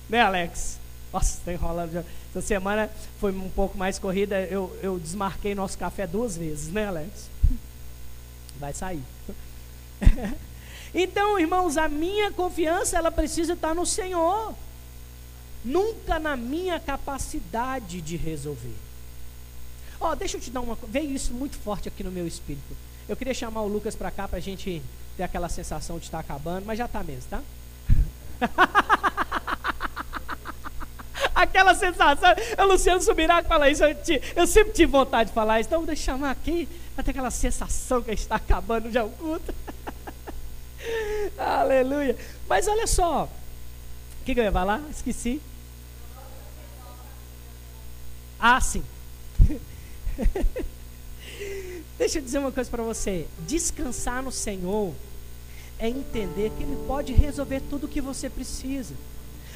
[0.08, 0.80] Né, Alex?
[1.12, 1.92] Nossa, está enrolando.
[1.92, 2.04] Já.
[2.30, 2.90] Essa semana
[3.20, 4.40] foi um pouco mais corrida.
[4.42, 7.30] Eu, eu desmarquei nosso café duas vezes, né, Alex?
[8.60, 9.04] Vai sair.
[10.94, 14.56] Então, irmãos, a minha confiança ela precisa estar no Senhor.
[15.64, 18.76] Nunca na minha capacidade de resolver.
[20.00, 22.76] Ó, oh, deixa eu te dar uma Veio isso muito forte aqui no meu espírito.
[23.08, 24.82] Eu queria chamar o Lucas para cá para a gente
[25.18, 27.44] ter aquela sensação de estar acabando, mas já está mesmo, tá?
[31.44, 32.30] aquela sensação.
[32.58, 35.70] O Luciano Subirá fala isso, eu, te, eu, sempre tive vontade de falar isso.
[35.70, 39.54] Então, deixa eu chamar aqui para ter aquela sensação que está acabando já o culto.
[41.38, 42.18] Aleluia.
[42.48, 43.24] Mas olha só.
[43.24, 44.82] O que, que eu ia falar?
[44.92, 45.42] Esqueci.
[48.40, 48.84] Ah, sim.
[51.98, 53.28] Deixa eu dizer uma coisa para você.
[53.46, 54.94] Descansar no Senhor
[55.78, 58.94] é entender que Ele pode resolver tudo o que você precisa.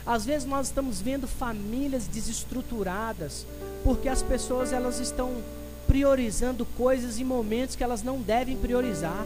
[0.06, 3.46] Às vezes nós estamos vendo famílias desestruturadas
[3.84, 5.34] porque as pessoas elas estão
[5.88, 9.26] priorizando coisas e momentos que elas não devem priorizar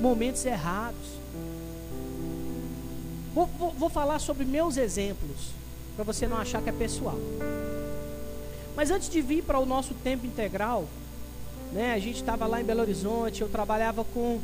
[0.00, 1.22] momentos errados.
[3.34, 5.50] Vou, vou, vou falar sobre meus exemplos,
[5.96, 7.18] para você não achar que é pessoal.
[8.76, 10.86] Mas antes de vir para o nosso tempo integral,
[11.72, 14.40] né, a gente estava lá em Belo Horizonte, eu trabalhava com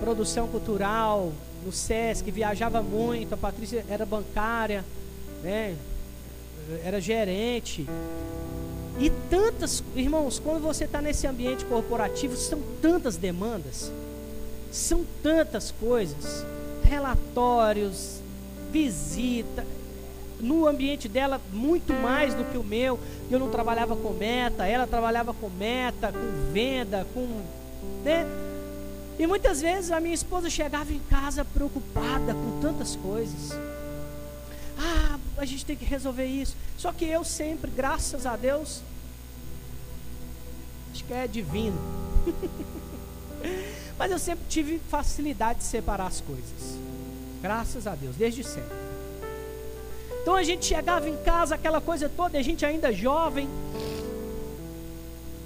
[0.00, 1.32] produção cultural
[1.64, 4.84] no SESC, viajava muito, a Patrícia era bancária,
[5.42, 5.76] né,
[6.84, 7.86] era gerente.
[8.98, 13.90] E tantas, irmãos, quando você está nesse ambiente corporativo, são tantas demandas.
[14.70, 16.44] São tantas coisas,
[16.84, 18.20] relatórios,
[18.70, 19.66] visita,
[20.40, 22.98] no ambiente dela muito mais do que o meu.
[23.30, 27.26] Eu não trabalhava com meta, ela trabalhava com meta, com venda, com,
[28.04, 28.26] né?
[29.18, 33.52] E muitas vezes a minha esposa chegava em casa preocupada com tantas coisas.
[34.78, 36.56] Ah, a gente tem que resolver isso.
[36.76, 38.82] Só que eu sempre, graças a Deus,
[40.92, 41.78] acho que é divino.
[43.98, 46.78] Mas eu sempre tive facilidade de separar as coisas.
[47.40, 48.82] Graças a Deus, desde sempre.
[50.22, 53.48] Então a gente chegava em casa, aquela coisa toda, a gente ainda jovem.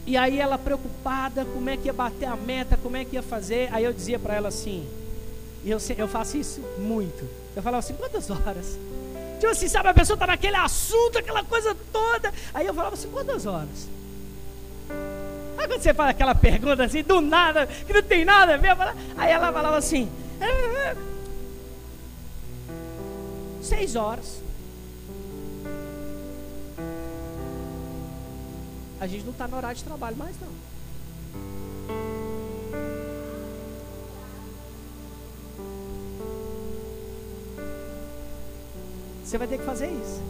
[0.07, 3.23] E aí ela preocupada, como é que ia bater a meta, como é que ia
[3.23, 3.69] fazer.
[3.73, 4.87] Aí eu dizia para ela assim,
[5.65, 7.29] e eu, eu faço isso muito.
[7.57, 8.79] Eu falava assim, quantas horas?
[9.41, 12.33] Tipo assim, sabe, a pessoa está naquele assunto, aquela coisa toda.
[12.55, 13.89] Aí eu falava assim, quantas horas?
[15.59, 18.71] Aí quando você faz aquela pergunta assim, do nada, que não tem nada a ver,
[19.17, 20.09] aí ela falava assim:
[23.63, 24.46] seis horas.
[29.01, 30.49] A gente não está no horário de trabalho mais não.
[39.25, 40.23] Você vai ter que fazer isso.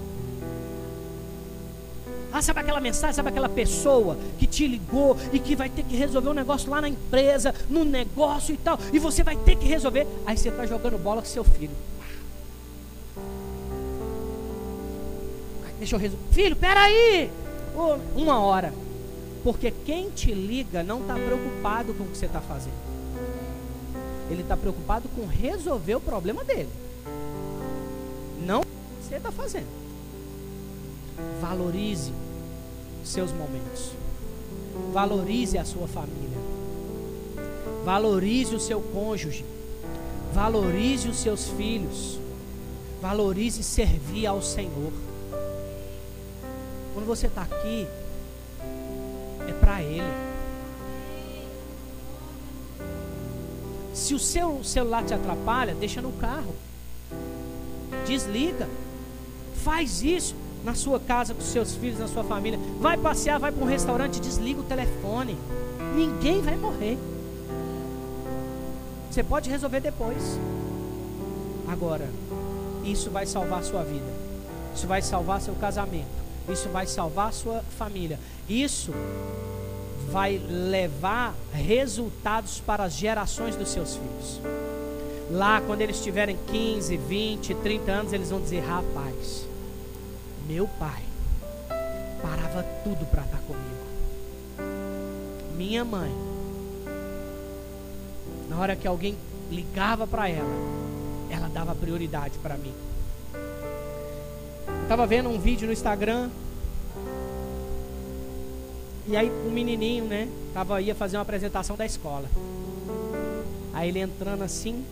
[2.32, 5.96] Ah, sabe aquela mensagem, sabe aquela pessoa que te ligou e que vai ter que
[5.96, 9.66] resolver um negócio lá na empresa, no negócio e tal, e você vai ter que
[9.66, 10.06] resolver.
[10.26, 11.74] Aí você está jogando bola com seu filho.
[15.78, 16.24] Deixa eu resolver.
[16.32, 17.30] Filho, peraí!
[18.16, 18.72] Uma hora.
[19.44, 22.74] Porque quem te liga não está preocupado com o que você está fazendo.
[24.30, 26.68] Ele está preocupado com resolver o problema dele.
[28.44, 29.68] Não o que você está fazendo.
[31.40, 32.12] Valorize
[33.04, 33.92] seus momentos.
[34.92, 36.38] Valorize a sua família.
[37.84, 39.44] Valorize o seu cônjuge.
[40.32, 42.18] Valorize os seus filhos.
[43.00, 44.92] Valorize servir ao Senhor.
[46.96, 47.86] Quando você está aqui,
[49.46, 50.02] é para Ele.
[53.92, 56.54] Se o seu celular te atrapalha, deixa no carro.
[58.06, 58.66] Desliga.
[59.56, 60.34] Faz isso
[60.64, 62.58] na sua casa, com seus filhos, na sua família.
[62.80, 65.36] Vai passear, vai para um restaurante, desliga o telefone.
[65.94, 66.96] Ninguém vai morrer.
[69.10, 70.38] Você pode resolver depois.
[71.68, 72.08] Agora,
[72.82, 74.10] isso vai salvar a sua vida.
[74.74, 76.25] Isso vai salvar seu casamento.
[76.48, 78.18] Isso vai salvar a sua família.
[78.48, 78.92] Isso
[80.10, 84.40] vai levar resultados para as gerações dos seus filhos.
[85.30, 89.46] Lá, quando eles tiverem 15, 20, 30 anos, eles vão dizer: Rapaz,
[90.46, 91.02] meu pai
[92.22, 93.66] parava tudo para estar comigo.
[95.56, 96.12] Minha mãe,
[98.48, 99.16] na hora que alguém
[99.50, 100.54] ligava para ela,
[101.28, 102.72] ela dava prioridade para mim.
[104.86, 106.30] Estava vendo um vídeo no Instagram.
[109.08, 110.28] E aí um menininho, né?
[110.54, 112.28] Tava, ia fazer uma apresentação da escola.
[113.74, 114.84] Aí ele entrando assim,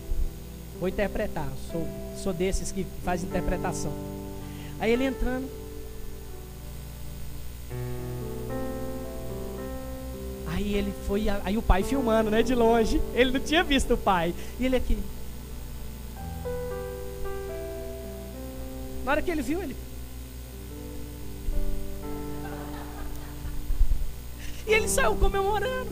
[0.81, 1.47] vou interpretar.
[1.71, 1.87] Sou,
[2.21, 3.93] sou desses que faz interpretação.
[4.81, 5.49] Aí ele entrando.
[10.47, 13.01] Aí ele foi, aí o pai filmando, né, de longe.
[13.13, 14.35] Ele não tinha visto o pai.
[14.59, 14.97] E ele aqui.
[19.05, 19.84] Na hora que ele viu, ele.
[24.75, 25.89] Ele saiu comemorando.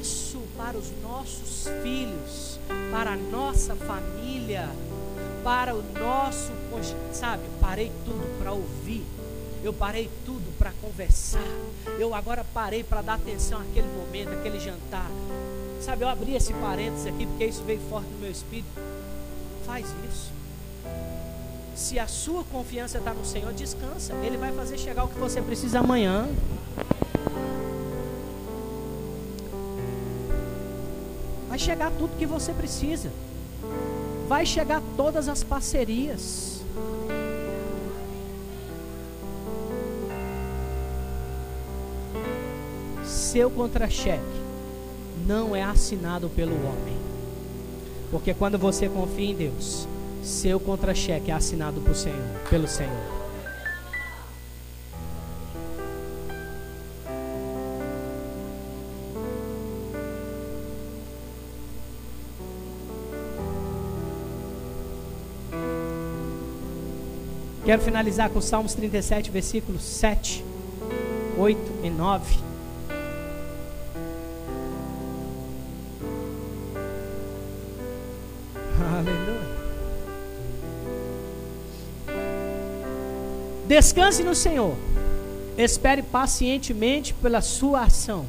[0.00, 2.58] Isso para os nossos filhos,
[2.90, 4.68] para a nossa família,
[5.42, 6.52] para o nosso.
[7.12, 9.04] Sabe, parei tudo para ouvir.
[9.62, 11.40] Eu parei tudo para conversar.
[11.98, 15.10] Eu agora parei para dar atenção àquele momento, àquele jantar.
[15.80, 18.68] Sabe, eu abri esse parênteses aqui porque isso veio forte no meu espírito.
[19.64, 20.43] Faz isso.
[21.74, 24.14] Se a sua confiança está no Senhor, descansa.
[24.22, 26.28] Ele vai fazer chegar o que você precisa amanhã.
[31.48, 33.10] Vai chegar tudo que você precisa.
[34.28, 36.62] Vai chegar todas as parcerias.
[43.04, 44.22] Seu contra-cheque
[45.26, 46.96] não é assinado pelo homem.
[48.12, 49.88] Porque quando você confia em Deus,
[50.24, 52.18] seu contra-cheque é assinado por Senhor,
[52.48, 53.24] pelo Senhor.
[67.64, 70.44] Quero finalizar com Salmos 37, versículos 7,
[71.38, 72.53] 8 e 9.
[83.66, 84.74] Descanse no Senhor.
[85.56, 88.26] Espere pacientemente pela sua ação.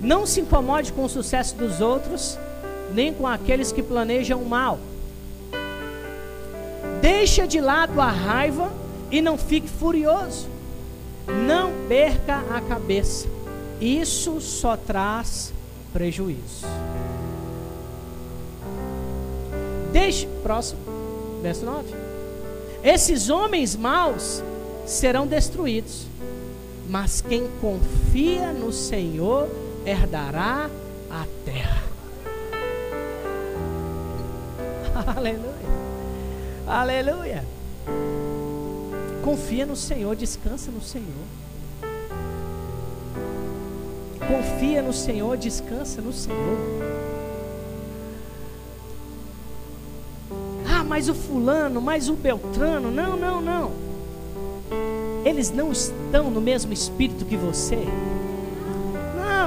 [0.00, 2.38] Não se incomode com o sucesso dos outros,
[2.92, 4.78] nem com aqueles que planejam o mal.
[7.00, 8.72] Deixa de lado a raiva
[9.10, 10.48] e não fique furioso.
[11.46, 13.28] Não perca a cabeça.
[13.80, 15.52] Isso só traz
[15.92, 16.66] prejuízo.
[19.92, 20.80] Deixe, próximo,
[21.42, 22.01] verso 9.
[22.82, 24.42] Esses homens maus
[24.86, 26.06] serão destruídos.
[26.88, 29.48] Mas quem confia no Senhor
[29.86, 30.68] herdará
[31.10, 31.82] a terra.
[35.16, 35.52] Aleluia.
[36.66, 37.44] Aleluia.
[39.22, 41.06] Confia no Senhor, descansa no Senhor.
[44.26, 46.58] Confia no Senhor, descansa no Senhor.
[50.92, 53.72] Mas o fulano, mas o Beltrano, não, não, não
[55.24, 57.78] eles não estão no mesmo espírito que você.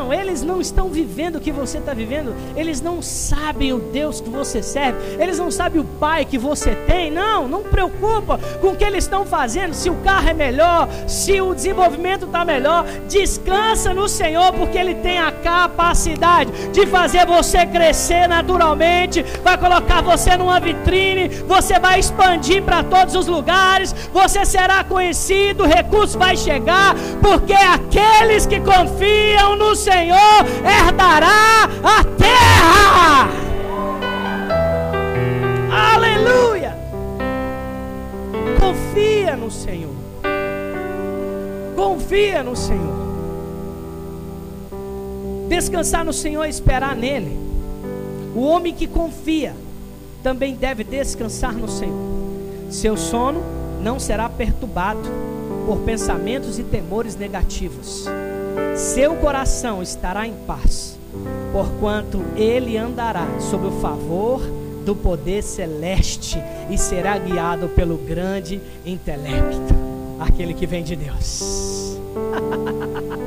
[0.06, 2.36] Não, eles não estão vivendo o que você está vivendo.
[2.56, 4.99] Eles não sabem o Deus que você serve.
[5.19, 7.10] Eles não sabem o Pai que você tem.
[7.10, 9.73] Não, não preocupa com o que eles estão fazendo.
[9.73, 14.94] Se o carro é melhor, se o desenvolvimento está melhor, descansa no Senhor, porque Ele
[14.94, 19.23] tem a capacidade de fazer você crescer naturalmente.
[19.44, 21.30] Vai colocar você numa vitrine.
[21.48, 23.91] Você vai expandir para todos os lugares.
[24.14, 25.64] Você será conhecido.
[25.64, 33.30] O recurso vai chegar, porque aqueles que confiam no Senhor herdará a terra.
[35.94, 36.76] Aleluia!
[38.60, 39.96] Confia no Senhor.
[41.76, 43.06] Confia no Senhor.
[45.48, 47.38] Descansar no Senhor e esperar nele.
[48.36, 49.56] O homem que confia
[50.22, 52.16] também deve descansar no Senhor.
[52.70, 53.42] Seu sono
[53.82, 55.08] não será perturbado
[55.66, 58.08] por pensamentos e temores negativos.
[58.76, 60.98] Seu coração estará em paz,
[61.52, 64.41] porquanto ele andará sob o favor
[64.86, 66.38] do poder celeste
[66.69, 69.73] e será guiado pelo grande intelecto,
[70.19, 71.98] aquele que vem de Deus.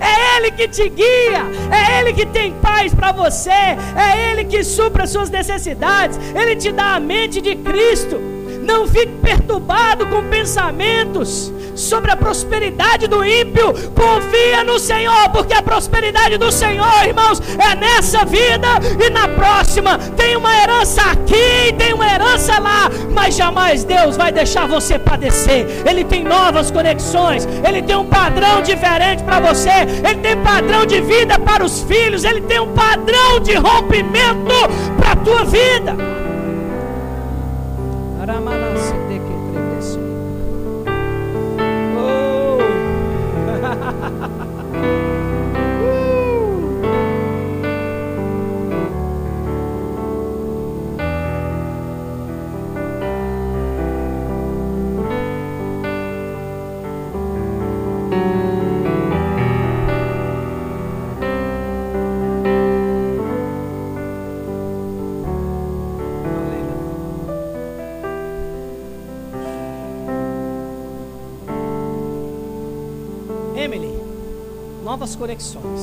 [0.00, 4.64] É Ele que te guia, é Ele que tem paz para você, é Ele que
[4.64, 8.29] supra as suas necessidades, Ele te dá a mente de Cristo.
[8.70, 13.74] Não fique perturbado com pensamentos sobre a prosperidade do ímpio.
[13.96, 18.68] Confia no Senhor, porque a prosperidade do Senhor, irmãos, é nessa vida
[19.04, 19.98] e na próxima.
[20.16, 25.66] Tem uma herança aqui, tem uma herança lá, mas jamais Deus vai deixar você padecer.
[25.84, 31.00] Ele tem novas conexões, ele tem um padrão diferente para você, ele tem padrão de
[31.00, 34.54] vida para os filhos, ele tem um padrão de rompimento
[34.96, 36.19] para a tua vida.
[75.00, 75.80] Novas conexões,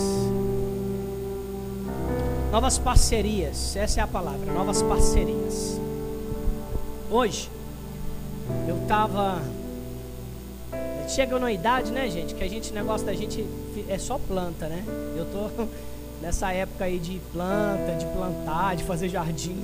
[2.52, 5.82] novas parcerias, essa é a palavra, novas parcerias.
[7.10, 7.50] Hoje,
[8.68, 9.42] eu tava.
[11.08, 12.36] Chega na idade, né, gente?
[12.36, 13.44] Que a gente, negócio da gente
[13.90, 14.84] é só planta, né?
[15.18, 15.68] Eu tô
[16.22, 19.64] nessa época aí de planta, de plantar, de fazer jardim.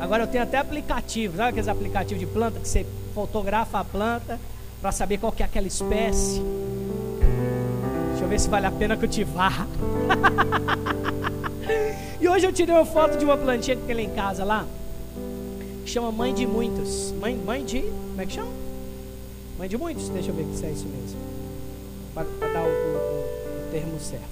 [0.00, 4.40] Agora eu tenho até aplicativo, sabe aqueles aplicativos de planta que você fotografa a planta
[4.80, 6.40] para saber qual que é aquela espécie.
[8.26, 9.68] Eu ver se vale a pena cultivar.
[12.20, 14.66] e hoje eu tirei uma foto de uma plantinha que tem lá em casa lá.
[15.84, 17.12] Que chama Mãe de Muitos.
[17.20, 17.82] Mãe, mãe de.
[17.82, 18.50] Como é que chama?
[19.56, 20.08] Mãe de Muitos.
[20.08, 21.20] Deixa eu ver se é isso mesmo.
[22.12, 24.24] Para, dar o, o, o termo certo.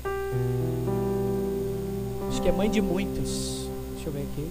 [2.28, 3.68] Acho que é Mãe de Muitos.
[3.94, 4.48] Deixa eu ver aqui.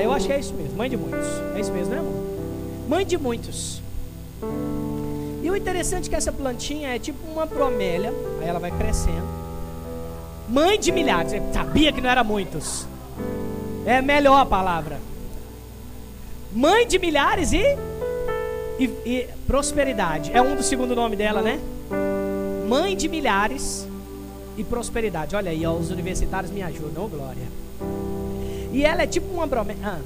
[0.00, 1.26] Ah, eu acho que é isso mesmo, mãe de muitos.
[1.54, 2.14] É isso mesmo, né, amor?
[2.88, 3.82] Mãe de muitos.
[5.42, 8.10] E o interessante é que essa plantinha é tipo uma bromélia,
[8.40, 9.28] aí ela vai crescendo.
[10.48, 12.86] Mãe de milhares, eu sabia que não era muitos.
[13.84, 14.98] É melhor a palavra.
[16.50, 17.62] Mãe de milhares e,
[18.78, 20.30] e, e prosperidade.
[20.32, 21.60] É um do segundo nome dela, né?
[22.66, 23.86] Mãe de milhares
[24.56, 25.36] e prosperidade.
[25.36, 27.60] Olha aí, ó, os universitários me ajudam, oh, glória.
[28.72, 29.82] E ela é tipo uma bromélia.
[29.84, 30.00] Ah.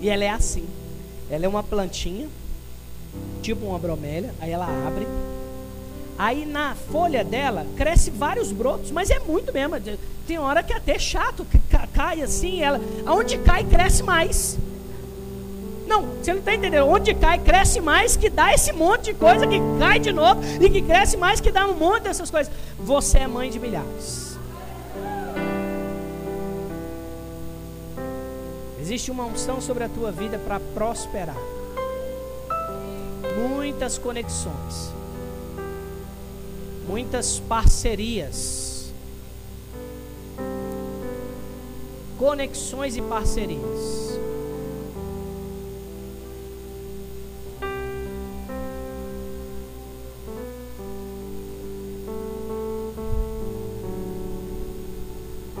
[0.00, 0.66] E ela é assim.
[1.30, 2.28] Ela é uma plantinha,
[3.40, 4.34] tipo uma bromélia.
[4.40, 5.06] Aí ela abre.
[6.18, 9.76] Aí na folha dela cresce vários brotos, mas é muito mesmo.
[10.26, 11.46] Tem hora que é até chato,
[12.02, 12.80] cai assim, ela.
[13.06, 14.58] Aonde cai, cresce mais.
[15.86, 16.88] Não, você não está entendendo.
[16.88, 20.68] Onde cai, cresce mais, que dá esse monte de coisa, que cai de novo, e
[20.68, 22.52] que cresce mais, que dá um monte dessas coisas.
[22.78, 24.36] Você é mãe de milhares.
[28.80, 31.36] Existe uma unção sobre a tua vida para prosperar.
[33.38, 34.92] Muitas conexões.
[36.86, 38.61] muitas parcerias,
[42.22, 44.20] conexões e parcerias.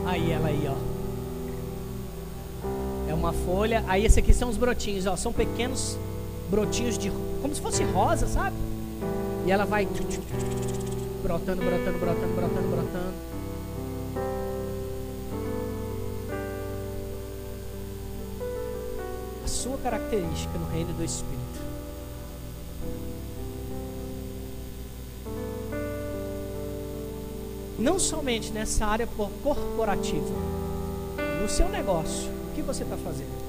[0.06, 0.76] Aí ela aí, ó.
[3.10, 3.82] É uma folha.
[3.88, 5.16] Aí esse aqui são os brotinhos, ó.
[5.16, 5.98] São pequenos
[6.48, 7.10] brotinhos de
[7.40, 8.54] como se fosse rosa, sabe?
[9.44, 13.31] E ela vai brotando, brotando, brotando, brotando, brotando.
[19.82, 21.42] Característica no reino do Espírito.
[27.78, 29.08] Não somente nessa área
[29.42, 30.34] corporativa,
[31.42, 33.42] no seu negócio, o que você está fazendo?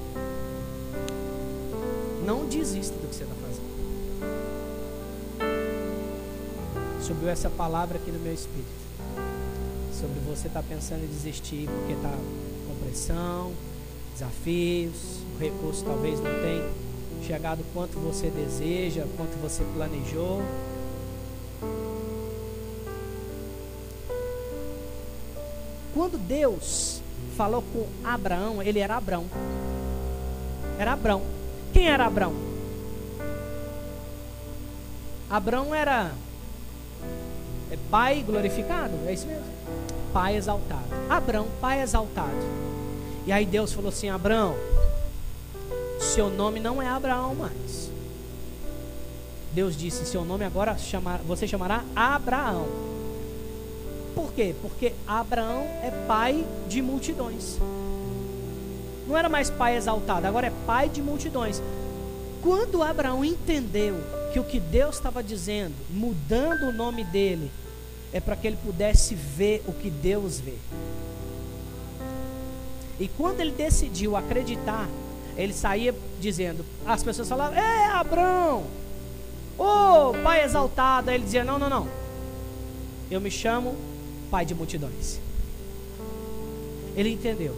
[2.26, 3.54] Não desista do que você está fazendo.
[7.04, 8.72] Subiu essa palavra aqui no meu espírito.
[9.94, 13.52] Sobre você estar tá pensando em desistir porque está com pressão,
[14.14, 16.70] desafios, o recurso talvez não tenha
[17.24, 20.42] chegado quanto você deseja, quanto você planejou.
[25.94, 27.02] Quando Deus
[27.38, 29.26] falou com Abraão, ele era Abraão.
[30.78, 31.22] Era Abraão.
[31.72, 32.34] Quem era Abraão?
[35.30, 36.12] Abraão era
[37.72, 39.46] é pai glorificado, é isso mesmo?
[40.14, 40.86] Pai exaltado.
[41.10, 42.30] Abraão, pai exaltado.
[43.26, 44.56] E aí Deus falou assim: Abraão,
[46.14, 47.91] seu nome não é Abraão mais.
[49.52, 52.68] Deus disse: seu nome agora chama, você chamará Abraão.
[54.14, 54.53] Por quê?
[54.61, 57.57] Porque Abraão é pai de multidões.
[59.07, 61.61] Não era mais pai exaltado, agora é pai de multidões.
[62.44, 63.95] Quando Abraão entendeu
[64.31, 67.52] que o que Deus estava dizendo, mudando o nome dele,
[68.11, 70.57] é para que ele pudesse ver o que Deus vê.
[72.99, 74.88] E quando ele decidiu acreditar,
[75.36, 78.66] ele saía dizendo, as pessoas falavam, é Abraão,
[79.58, 81.10] ô oh, pai exaltado.
[81.10, 81.88] Aí ele dizia, não, não, não,
[83.10, 83.76] eu me chamo
[84.30, 85.20] pai de multidões.
[86.96, 87.56] Ele entendeu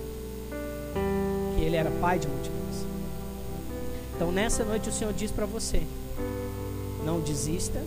[1.55, 2.85] que ele era pai de multidões.
[4.15, 5.83] Então nessa noite o Senhor diz para você:
[7.05, 7.81] não desista,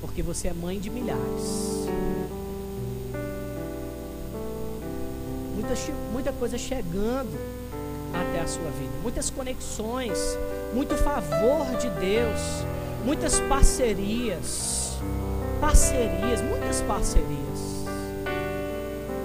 [0.00, 1.86] porque você é mãe de milhares.
[5.54, 5.74] Muita,
[6.12, 7.38] muita coisa chegando
[8.22, 10.18] até a sua vida, muitas conexões,
[10.74, 12.40] muito favor de Deus,
[13.04, 14.98] muitas parcerias,
[15.60, 17.86] parcerias, muitas parcerias.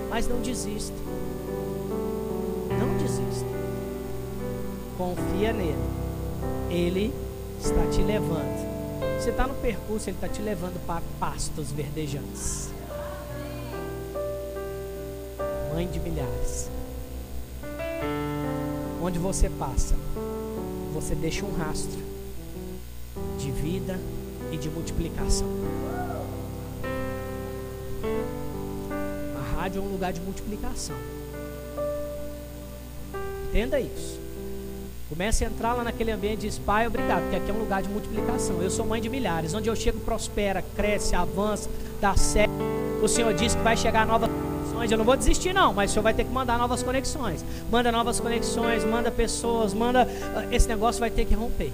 [0.10, 0.98] Mas não desista.
[2.78, 3.46] Não desista.
[4.98, 5.76] Confia nele.
[6.70, 7.14] Ele
[7.60, 8.72] está te levando
[9.22, 12.72] você está no percurso, Ele está te levando para pastos verdejantes.
[15.72, 16.72] Mãe de milhares.
[19.04, 19.96] Onde você passa,
[20.94, 22.00] você deixa um rastro
[23.40, 24.00] de vida
[24.52, 25.48] e de multiplicação.
[29.36, 30.96] A rádio é um lugar de multiplicação.
[33.50, 34.20] Entenda isso.
[35.10, 37.82] Comece a entrar lá naquele ambiente e diz, pai, obrigado, porque aqui é um lugar
[37.82, 38.62] de multiplicação.
[38.62, 39.54] Eu sou mãe de milhares.
[39.54, 41.70] Onde eu chego, prospera, cresce, avança,
[42.00, 42.54] dá certo.
[43.02, 44.30] O Senhor disse que vai chegar novas
[44.82, 44.92] conexões.
[44.92, 47.44] Eu não vou desistir, não, mas o Senhor vai ter que mandar novas conexões.
[47.70, 50.08] Manda novas conexões, manda pessoas, manda.
[50.36, 51.72] Ah, esse negócio vai ter que romper.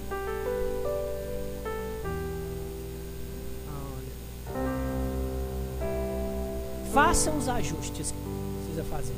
[6.92, 8.18] Faça os ajustes que
[8.64, 9.14] precisa fazer.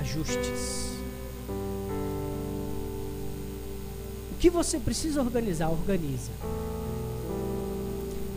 [0.00, 0.88] ajustes.
[4.32, 6.30] O que você precisa organizar, organiza.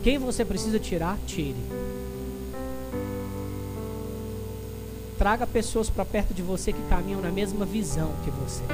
[0.02, 1.54] Quem você precisa tirar, tire.
[5.16, 8.64] Traga pessoas para perto de você que caminham na mesma visão que você.